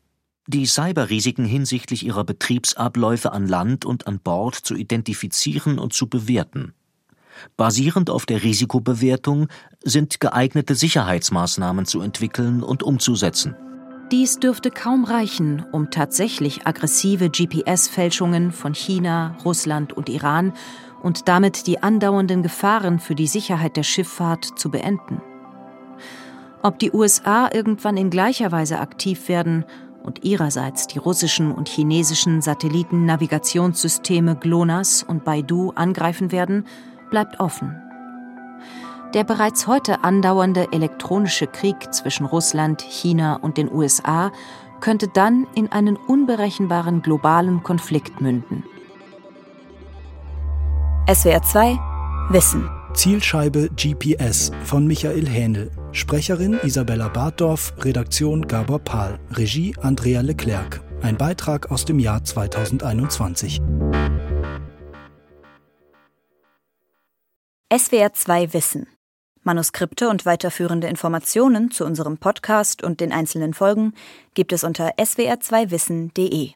die 0.49 0.67
Cyberrisiken 0.67 1.45
hinsichtlich 1.45 2.05
ihrer 2.05 2.25
Betriebsabläufe 2.25 3.33
an 3.33 3.47
Land 3.47 3.85
und 3.85 4.09
an 4.09 4.19
Bord 4.19 4.57
zu 4.57 4.75
identifizieren 4.75 5.79
und 5.79 5.93
zu 5.93 6.09
bewerten. 6.09 6.75
Basierend 7.57 8.11
auf 8.11 8.27
der 8.27 8.43
Risikobewertung 8.43 9.47
sind 9.83 10.19
geeignete 10.19 10.75
Sicherheitsmaßnahmen 10.75 11.87
zu 11.87 12.01
entwickeln 12.01 12.65
und 12.65 12.83
umzusetzen. 12.83 13.55
Dies 14.11 14.41
dürfte 14.41 14.71
kaum 14.71 15.05
reichen, 15.05 15.65
um 15.73 15.93
tatsächlich 15.93 16.67
aggressive 16.67 17.31
GPS-Fälschungen 17.31 18.51
von 18.51 18.75
China, 18.75 19.39
Russland 19.45 19.93
und 19.93 20.09
Iran 20.09 20.53
und 21.01 21.29
damit 21.29 21.69
die 21.69 21.81
andauernden 21.81 22.43
Gefahren 22.43 22.99
für 22.99 23.15
die 23.15 23.29
Sicherheit 23.29 23.77
der 23.77 23.85
Schifffahrt 23.85 24.59
zu 24.59 24.71
beenden. 24.71 25.23
Ob 26.65 26.79
die 26.79 26.93
USA 26.93 27.51
irgendwann 27.53 27.99
in 27.99 28.09
gleicher 28.09 28.51
Weise 28.51 28.81
aktiv 28.81 29.29
werden 29.29 29.67
und 30.03 30.25
ihrerseits 30.25 30.87
die 30.87 30.97
russischen 30.97 31.53
und 31.53 31.69
chinesischen 31.69 32.41
Satellitennavigationssysteme 32.41 34.35
GLONASS 34.37 35.03
und 35.03 35.25
Baidu 35.25 35.73
angreifen 35.75 36.33
werden, 36.33 36.65
bleibt 37.11 37.39
offen. 37.39 37.77
Der 39.13 39.25
bereits 39.25 39.67
heute 39.67 40.05
andauernde 40.05 40.73
elektronische 40.73 41.47
Krieg 41.47 41.93
zwischen 41.93 42.25
Russland, 42.25 42.81
China 42.81 43.37
und 43.37 43.59
den 43.59 43.71
USA 43.71 44.33
könnte 44.81 45.09
dann 45.09 45.47
in 45.55 45.71
einen 45.71 45.97
unberechenbaren 45.97 47.03
globalen 47.03 47.63
Konflikt 47.63 48.23
münden. 48.23 48.65
SWR 51.13 51.43
2 51.43 51.79
Wissen 52.31 52.71
Zielscheibe 52.95 53.71
GPS 53.77 54.53
von 54.65 54.87
Michael 54.87 55.27
Hähnel. 55.27 55.71
Sprecherin 55.93 56.59
Isabella 56.63 57.09
Bartdorf, 57.09 57.75
Redaktion 57.81 58.47
Gabor 58.47 58.79
Pahl, 58.79 59.19
Regie 59.33 59.75
Andrea 59.81 60.21
Leclerc. 60.21 60.81
Ein 61.03 61.19
Beitrag 61.19 61.71
aus 61.71 61.85
dem 61.85 61.99
Jahr 61.99 62.23
2021. 62.23 63.61
SWR 67.77 68.13
2 68.13 68.53
Wissen. 68.53 68.87
Manuskripte 69.43 70.09
und 70.09 70.25
weiterführende 70.25 70.87
Informationen 70.87 71.71
zu 71.71 71.85
unserem 71.85 72.19
Podcast 72.19 72.83
und 72.83 73.01
den 73.01 73.13
einzelnen 73.13 73.55
Folgen 73.55 73.93
gibt 74.35 74.53
es 74.53 74.65
unter 74.65 74.95
swr2wissen.de. 74.97 76.53